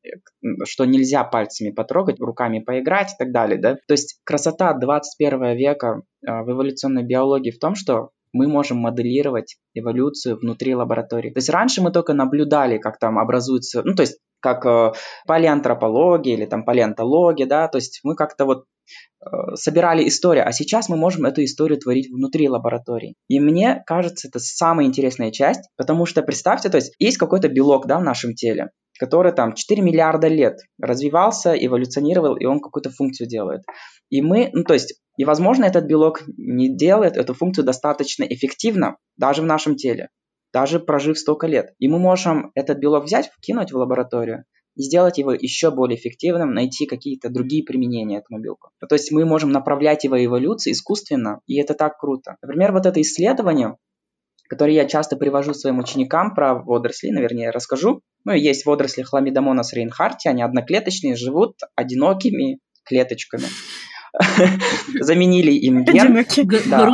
[0.64, 3.74] что нельзя пальцами потрогать, руками поиграть и так далее, да.
[3.86, 9.56] То есть красота 21 века а, в эволюционной биологии в том, что мы можем моделировать
[9.74, 11.30] эволюцию внутри лаборатории.
[11.30, 14.92] То есть раньше мы только наблюдали, как там образуются, ну то есть как э,
[15.26, 18.64] палеантропология или там палеонтология, да, то есть мы как-то вот
[19.20, 23.14] э, собирали историю, а сейчас мы можем эту историю творить внутри лаборатории.
[23.28, 27.86] И мне кажется, это самая интересная часть, потому что представьте, то есть есть какой-то белок,
[27.86, 33.28] да, в нашем теле, который там 4 миллиарда лет развивался, эволюционировал, и он какую-то функцию
[33.28, 33.62] делает.
[34.10, 38.96] И мы, ну то есть, и возможно этот белок не делает эту функцию достаточно эффективно
[39.16, 40.08] даже в нашем теле,
[40.52, 41.74] даже прожив столько лет.
[41.78, 44.44] И мы можем этот белок взять, вкинуть в лабораторию,
[44.76, 48.70] и сделать его еще более эффективным, найти какие-то другие применения этому белку.
[48.88, 52.36] То есть мы можем направлять его эволюцию искусственно, и это так круто.
[52.42, 53.76] Например, вот это исследование,
[54.48, 58.00] которое я часто привожу своим ученикам про водоросли, наверное, я расскажу.
[58.24, 63.44] Ну, есть водоросли хламидомонас рейнхарти, они одноклеточные, живут одинокими клеточками.
[65.00, 66.16] Заменили им ген.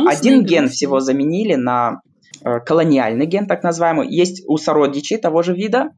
[0.07, 2.01] Один ген всего заменили на
[2.43, 5.89] колониальный ген, так называемый, есть у сородичей того же вида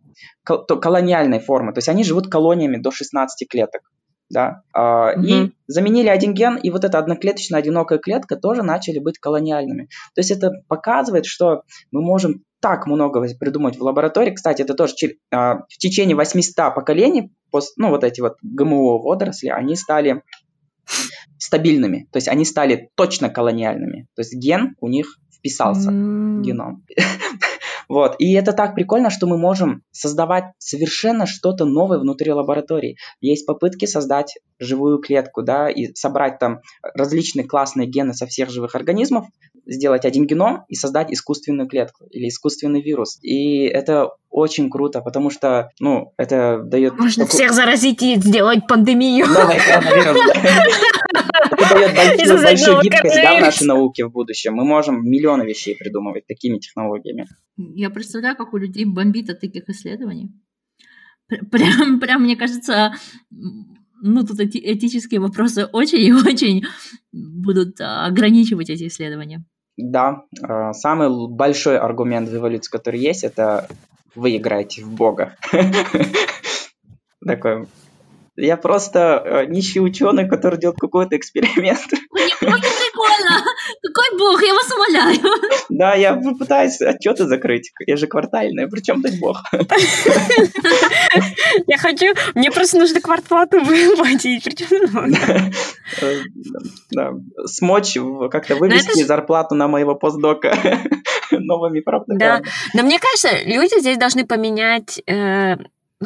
[0.44, 3.82] колониальной формы, то есть они живут колониями до 16 клеток.
[4.30, 4.64] Да?
[4.74, 5.26] угу.
[5.26, 9.90] И заменили один ген, и вот эта одноклеточная одинокая клетка тоже начали быть колониальными.
[10.16, 14.34] То есть это показывает, что мы можем так много придумать в лаборатории.
[14.34, 14.94] Кстати, это тоже
[15.32, 17.34] а, в течение 800 поколений,
[17.76, 20.24] ну вот эти вот ГМО водоросли, они стали
[21.38, 24.08] стабильными, то есть они стали точно колониальными.
[24.16, 26.42] То есть ген у них вписался mm.
[26.42, 26.86] геном.
[27.90, 28.16] Вот.
[28.20, 32.96] И это так прикольно, что мы можем создавать совершенно что-то новое внутри лаборатории.
[33.20, 38.76] Есть попытки создать живую клетку, да, и собрать там различные классные гены со всех живых
[38.76, 39.26] организмов,
[39.66, 43.20] сделать один геном и создать искусственную клетку или искусственный вирус.
[43.24, 46.98] И это очень круто, потому что, ну, это дает...
[46.98, 47.38] Можно такую...
[47.38, 49.28] всех заразить и сделать пандемию.
[49.28, 50.32] Новый коронавирус,
[51.52, 54.54] Это дает большую, гибкость да, в нашей науке в будущем.
[54.54, 57.28] Мы можем миллионы вещей придумывать такими технологиями.
[57.58, 60.32] Я представляю, как у людей бомбит от таких исследований.
[61.28, 62.94] Прям, прям мне кажется,
[64.02, 66.64] ну, тут эти, этические вопросы очень и очень
[67.12, 69.44] будут а, ограничивать эти исследования.
[69.78, 73.68] Да, а, самый большой аргумент в эволюции, который есть, это
[74.16, 75.38] вы играете в Бога.
[77.26, 77.68] Такой
[78.42, 81.80] я просто э, нищий ученый, который делает какой-то эксперимент.
[82.12, 83.44] Мне просто прикольно.
[83.82, 85.20] Какой бог, я вас умоляю.
[85.70, 87.72] Да, я пытаюсь отчеты закрыть.
[87.86, 89.42] Я же квартальная, причем тут бог.
[91.68, 92.14] Я хочу...
[92.36, 94.48] Мне просто нужно квартплату выплатить.
[96.92, 97.14] Да,
[97.46, 97.98] смочь
[98.32, 100.54] как-то вывести зарплату на моего постдока
[101.32, 102.18] новыми правдами.
[102.18, 102.42] Да,
[102.74, 105.56] но мне кажется, люди здесь должны поменять э,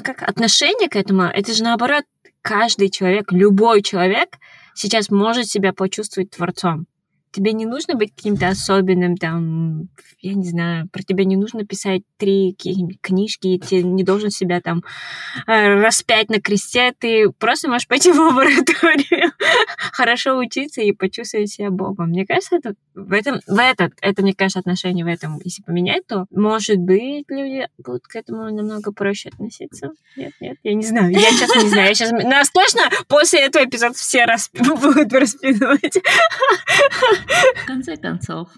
[0.04, 1.24] как отношение к этому.
[1.24, 2.04] Это же наоборот
[2.46, 4.38] каждый человек, любой человек
[4.76, 6.86] сейчас может себя почувствовать творцом
[7.36, 9.90] тебе не нужно быть каким-то особенным, там,
[10.22, 12.56] я не знаю, про тебя не нужно писать три
[13.02, 14.84] книжки, и ты не должен себя там
[15.46, 19.32] э, распять на кресте, ты просто можешь пойти в лабораторию,
[19.92, 22.10] хорошо учиться и почувствовать себя Богом.
[22.10, 26.08] Мне кажется, это в этом, в этот, это, мне кажется, отношение в этом, если поменять,
[26.08, 29.92] то, может быть, люди будут к этому намного проще относиться.
[30.16, 31.12] Нет, нет, я не знаю.
[31.12, 31.90] Я сейчас не знаю.
[31.90, 32.12] Я сейчас...
[32.12, 34.56] Нас точно после этого эпизода все расп...
[34.82, 35.98] будут распинывать.
[37.64, 38.50] В конце концов.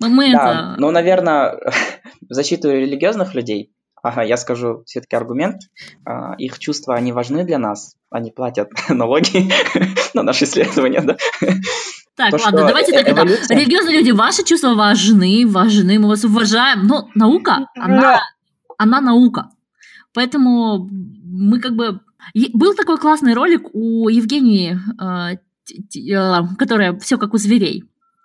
[0.00, 0.74] Мы, мы да, это...
[0.78, 1.58] ну, наверное,
[2.28, 5.62] в защиту религиозных людей, ага, я скажу все-таки аргумент,
[6.04, 9.50] а, их чувства, они важны для нас, они платят налоги
[10.14, 11.16] на наши исследования, да.
[12.16, 13.58] Так, То, ладно, давайте так эволюция...
[13.58, 18.20] Религиозные люди, ваши чувства важны, важны, мы вас уважаем, но наука, она,
[18.78, 19.50] она наука.
[20.12, 22.00] Поэтому мы как бы...
[22.52, 25.38] Был такой классный ролик у Евгении, э,
[25.98, 27.84] э, которая все как у зверей.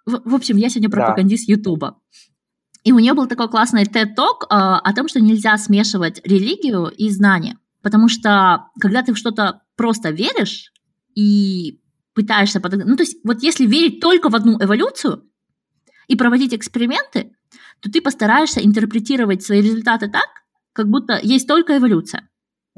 [0.09, 1.53] В, в общем, я сегодня пропагандист да.
[1.53, 1.99] Ютуба.
[2.83, 7.09] И у нее был такой классный TED-ток э, о том, что нельзя смешивать религию и
[7.09, 7.57] знания.
[7.81, 10.71] Потому что когда ты в что-то просто веришь
[11.15, 11.81] и
[12.13, 12.59] пытаешься...
[12.59, 12.73] Под...
[12.73, 15.23] Ну, то есть вот если верить только в одну эволюцию
[16.07, 17.31] и проводить эксперименты,
[17.81, 20.27] то ты постараешься интерпретировать свои результаты так,
[20.73, 22.29] как будто есть только эволюция.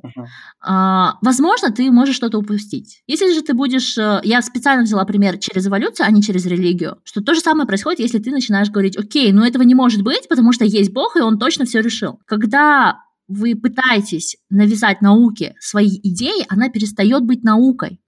[0.04, 0.26] Uh-huh.
[0.62, 3.04] А, возможно, ты можешь что-то упустить.
[3.08, 3.98] Если же ты будешь...
[3.98, 6.98] Э, я специально взяла пример через эволюцию, а не через религию.
[7.04, 10.28] Что то же самое происходит, если ты начинаешь говорить, окей, ну этого не может быть,
[10.28, 12.20] потому что есть Бог, и он точно все решил.
[12.26, 18.00] Когда вы пытаетесь навязать науке свои идеи, она перестает быть наукой.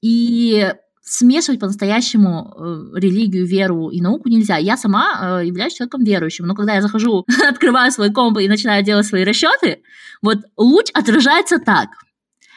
[0.00, 0.72] И
[1.04, 4.56] смешивать по-настоящему э, религию, веру и науку нельзя.
[4.56, 8.82] Я сама э, являюсь человеком верующим, но когда я захожу, открываю свой комп и начинаю
[8.82, 9.82] делать свои расчеты,
[10.22, 11.90] вот луч отражается так.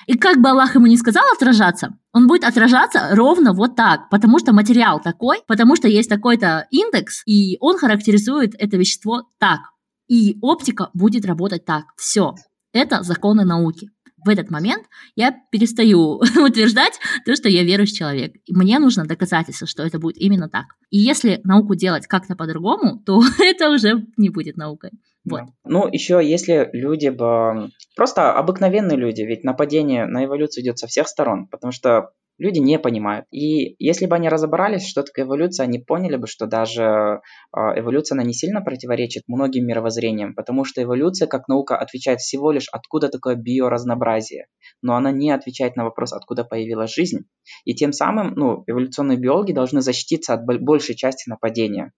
[0.08, 4.40] И как бы Аллах ему не сказал отражаться, он будет отражаться ровно вот так, потому
[4.40, 9.60] что материал такой, потому что есть такой-то индекс, и он характеризует это вещество так.
[10.08, 11.84] И оптика будет работать так.
[11.98, 12.34] Все.
[12.72, 13.90] Это законы науки.
[14.24, 18.34] В этот момент я перестаю утверждать то, что я верующий человек.
[18.46, 20.66] И мне нужно доказательство, что это будет именно так.
[20.90, 24.92] И если науку делать как-то по-другому, то это уже не будет наукой.
[25.30, 25.42] Вот.
[25.66, 27.70] Ну, еще если люди бы...
[27.96, 32.80] Просто обыкновенные люди, ведь нападение на эволюцию идет со всех сторон, потому что люди не
[32.80, 33.26] понимают.
[33.32, 37.22] И если бы они разобрались, что такое эволюция, они поняли бы, что даже
[37.52, 42.52] а, эволюция, она не сильно противоречит многим мировоззрениям, потому что эволюция, как наука, отвечает всего
[42.52, 44.48] лишь, откуда такое биоразнообразие,
[44.82, 47.26] но она не отвечает на вопрос, откуда появилась жизнь.
[47.66, 51.92] И тем самым, ну, эволюционные биологи должны защититься от большей части нападения.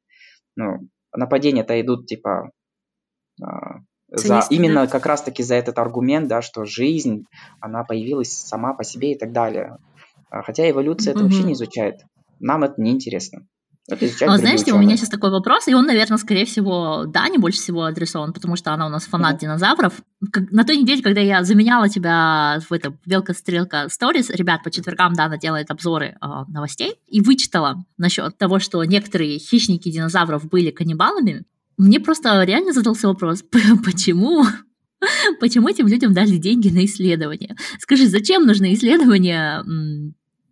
[0.55, 2.51] Ну, нападения-то идут, типа,
[3.41, 3.79] а,
[4.11, 7.25] за, именно как раз-таки за этот аргумент, да, что жизнь,
[7.59, 9.77] она появилась сама по себе и так далее.
[10.29, 12.01] А, хотя эволюция это вообще не изучает.
[12.39, 13.45] Нам это неинтересно.
[13.89, 14.79] Это а, знаете, ученые.
[14.79, 18.55] у меня сейчас такой вопрос, и он, наверное, скорее всего, Дане больше всего адресован, потому
[18.55, 19.39] что она у нас фанат mm-hmm.
[19.39, 19.93] динозавров.
[20.31, 25.13] Как, на той неделе, когда я заменяла тебя в это Белка-стрелка сторис, ребят, по четвергам
[25.13, 31.45] Дана делает обзоры э, новостей, и вычитала насчет того, что некоторые хищники динозавров были каннибалами,
[31.77, 33.43] мне просто реально задался вопрос,
[33.85, 34.45] почему
[35.39, 37.55] Почему этим людям дали деньги на исследования?
[37.79, 39.63] Скажи, зачем нужны исследования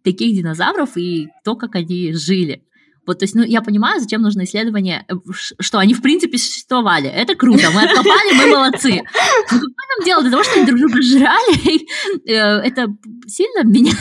[0.07, 2.63] таких динозавров и то, как они жили.
[3.05, 5.13] Вот, то есть, ну, я понимаю, зачем нужно исследование, э,
[5.59, 7.09] что они, в принципе, существовали.
[7.09, 8.95] Это круто, мы откопали, мы молодцы.
[8.95, 11.87] Но какое нам дело для того, что они друг друга жрали?
[12.27, 12.87] Э, это
[13.27, 13.97] сильно меняет...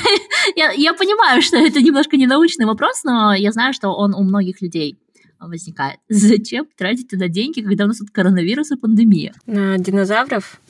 [0.56, 4.22] Я, я понимаю, что это немножко не научный вопрос, но я знаю, что он у
[4.22, 4.96] многих людей
[5.38, 5.98] возникает.
[6.08, 9.34] Зачем тратить туда деньги, когда у нас тут коронавирус и пандемия?
[9.46, 10.60] На динозавров?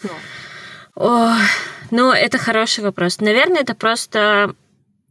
[0.95, 1.35] О,
[1.91, 3.21] ну, это хороший вопрос.
[3.21, 4.55] Наверное, это просто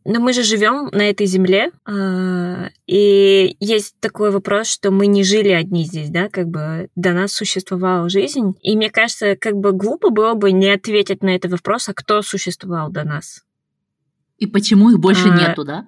[0.05, 5.23] но мы же живем на этой земле, а, и есть такой вопрос, что мы не
[5.23, 8.55] жили одни здесь, да, как бы до нас существовала жизнь.
[8.61, 12.21] И мне кажется, как бы глупо было бы не ответить на этот вопрос, а кто
[12.21, 13.41] существовал до нас.
[14.37, 15.85] И почему их больше а, нету, да?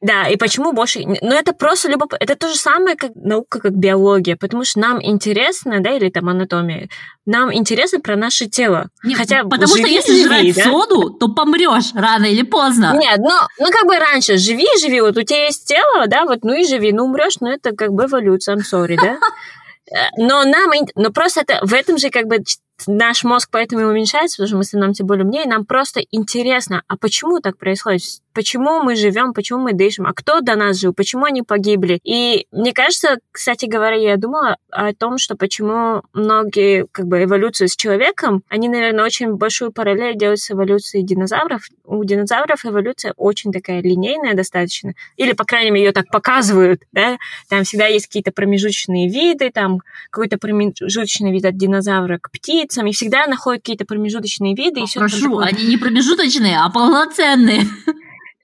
[0.00, 1.00] Да, и почему больше...
[1.04, 2.24] Ну, это просто любопытно.
[2.24, 6.28] Это то же самое, как наука, как биология, потому что нам интересно, да, или там
[6.28, 6.88] анатомия,
[7.24, 8.88] нам интересно про наше тело.
[9.04, 10.64] Нет, Хотя потому живи, что если живи, жрать да?
[10.64, 12.96] соду, то помрешь рано или поздно.
[12.98, 13.30] Нет, ну,
[13.60, 16.64] ну как бы раньше, живи, живи, вот у тебя есть тело, да, вот, ну и
[16.66, 19.18] живи, ну умрешь, ну это как бы эволюция, I'm sorry, да?
[19.92, 22.38] Э, но нам, но просто это в этом же как бы
[22.86, 26.96] наш мозг поэтому и уменьшается, потому что мы становимся более умнее, нам просто интересно, а
[26.96, 28.02] почему так происходит?
[28.34, 32.00] Почему мы живем, почему мы дышим, а кто до нас жил, почему они погибли?
[32.04, 37.66] И мне кажется, кстати говоря, я думала о том, что почему многие как бы эволюции
[37.66, 41.62] с человеком, они, наверное, очень большую параллель делают с эволюцией динозавров.
[41.84, 47.18] У динозавров эволюция очень такая линейная достаточно, или, по крайней мере, ее так показывают, да,
[47.48, 49.80] там всегда есть какие-то промежуточные виды, там
[50.10, 54.80] какой-то промежуточный вид от динозавра к птице, яйцам, и всегда находят какие-то промежуточные виды.
[54.80, 55.46] И все Прошу, такое...
[55.46, 57.62] они не промежуточные, а полноценные.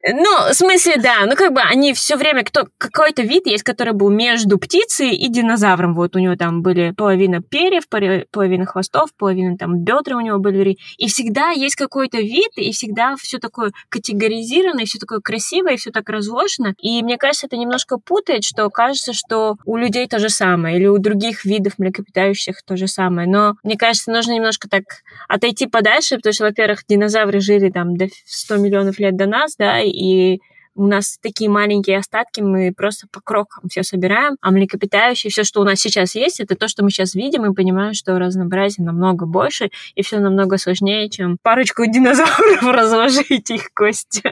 [0.03, 1.27] Ну, в смысле, да.
[1.27, 2.43] Ну, как бы они все время...
[2.43, 5.95] Кто, какой-то вид есть, который был между птицей и динозавром.
[5.95, 10.79] Вот у него там были половина перьев, половина хвостов, половина там бедра у него были.
[10.97, 15.77] И всегда есть какой-то вид, и всегда все такое категоризировано, и все такое красивое, и
[15.77, 16.75] все так разложено.
[16.81, 20.87] И мне кажется, это немножко путает, что кажется, что у людей то же самое, или
[20.87, 23.29] у других видов млекопитающих то же самое.
[23.29, 24.85] Но мне кажется, нужно немножко так
[25.29, 29.90] отойти подальше, потому что, во-первых, динозавры жили там до 100 миллионов лет до нас, да,
[29.91, 30.41] и
[30.75, 35.61] у нас такие маленькие остатки, мы просто по крокам все собираем, а млекопитающие, все, что
[35.61, 39.27] у нас сейчас есть, это то, что мы сейчас видим, и понимаем, что разнообразие намного
[39.27, 44.23] больше, и все намного сложнее, чем парочку динозавров разложить их кости.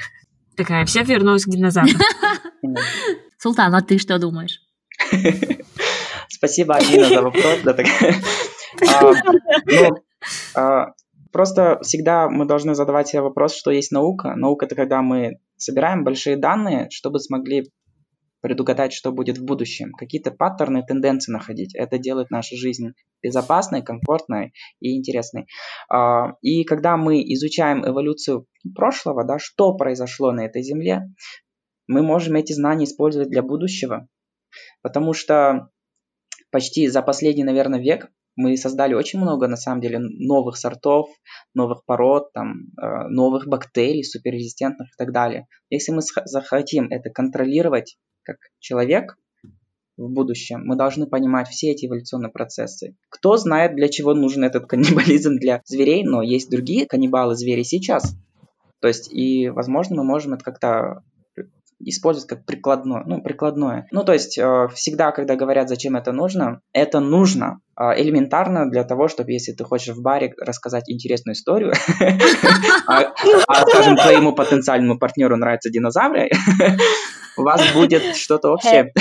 [0.56, 1.94] Такая, все вернулась к динозаврам.
[3.38, 4.60] Султан, а ты что думаешь?
[6.28, 7.60] Спасибо, Алина, за вопрос.
[11.34, 14.36] Просто всегда мы должны задавать себе вопрос, что есть наука.
[14.36, 17.72] Наука– это когда мы собираем большие данные, чтобы смогли
[18.40, 21.74] предугадать, что будет в будущем, какие-то паттерны, тенденции находить.
[21.74, 25.48] Это делает нашу жизнь безопасной, комфортной и интересной.
[25.90, 31.02] А, и когда мы изучаем эволюцию прошлого, да, что произошло на этой Земле,
[31.88, 34.06] мы можем эти знания использовать для будущего,
[34.82, 35.70] потому что
[36.52, 41.08] почти за последний, наверное, век мы создали очень много, на самом деле, новых сортов,
[41.54, 45.46] новых пород, там, э, новых бактерий, суперрезистентных и так далее.
[45.70, 49.16] Если мы захотим это контролировать как человек
[49.96, 52.96] в будущем, мы должны понимать все эти эволюционные процессы.
[53.08, 58.16] Кто знает, для чего нужен этот каннибализм для зверей, но есть другие каннибалы звери сейчас.
[58.80, 61.02] То есть, и, возможно, мы можем это как-то
[61.80, 63.86] использовать как прикладное, ну, прикладное.
[63.90, 68.84] Ну, то есть э, всегда, когда говорят, зачем это нужно, это нужно э, элементарно для
[68.84, 71.72] того, чтобы если ты хочешь в баре рассказать интересную историю,
[72.86, 73.12] а,
[73.48, 76.30] а, скажем, твоему потенциальному партнеру нравятся динозавры,
[77.36, 78.92] у вас будет что-то общее.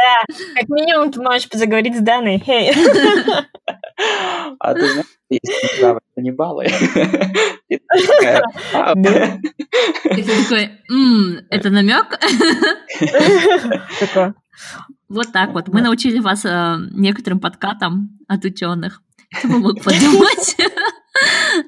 [0.00, 2.42] Да, как минимум ты можешь заговорить с Даной.
[2.44, 2.72] Хей.
[4.58, 6.66] А ты знаешь, есть динозавры каннибалы.
[7.68, 7.78] И
[10.22, 10.70] ты такой,
[11.50, 12.18] это намек?
[15.08, 15.68] Вот так вот.
[15.68, 19.02] Мы научили вас э, некоторым подкатам от ученых.
[19.38, 20.56] Кто мог подумать?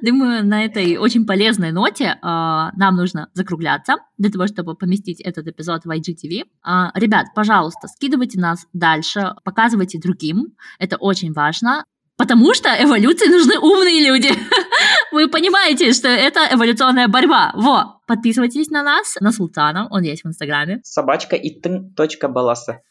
[0.03, 5.49] Думаю, на этой очень полезной ноте э, нам нужно закругляться для того, чтобы поместить этот
[5.49, 6.45] эпизод в IGTV.
[6.65, 10.55] Э, ребят, пожалуйста, скидывайте нас дальше, показывайте другим.
[10.79, 11.85] Это очень важно.
[12.23, 14.31] Потому что эволюции нужны умные люди.
[15.11, 17.51] Вы понимаете, что это эволюционная борьба.
[17.57, 20.79] Во, подписывайтесь на нас, на Султана, он есть в Инстаграме.
[20.85, 21.51] Собачка и
[21.97, 22.83] точка баласа.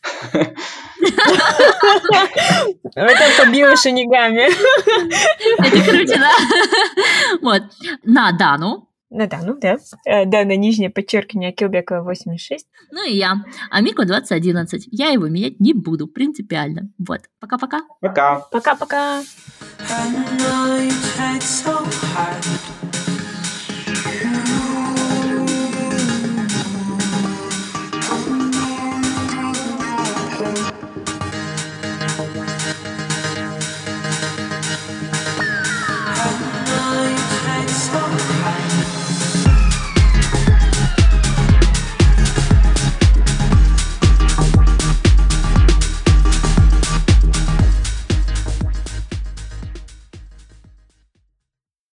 [2.94, 4.50] Это побило шинигами.
[5.60, 6.32] Это круто, да?
[7.42, 7.64] Вот.
[8.04, 9.78] На Дану, на Дану, да.
[10.06, 12.66] Э, Дана, нижнее подчеркивание, Килбекова 86.
[12.92, 13.36] Ну и я,
[13.70, 14.88] Амико 2011.
[14.92, 16.90] Я его менять не буду, принципиально.
[16.98, 17.22] Вот.
[17.40, 17.82] Пока-пока.
[18.00, 18.40] Пока.
[18.52, 19.22] Пока-пока.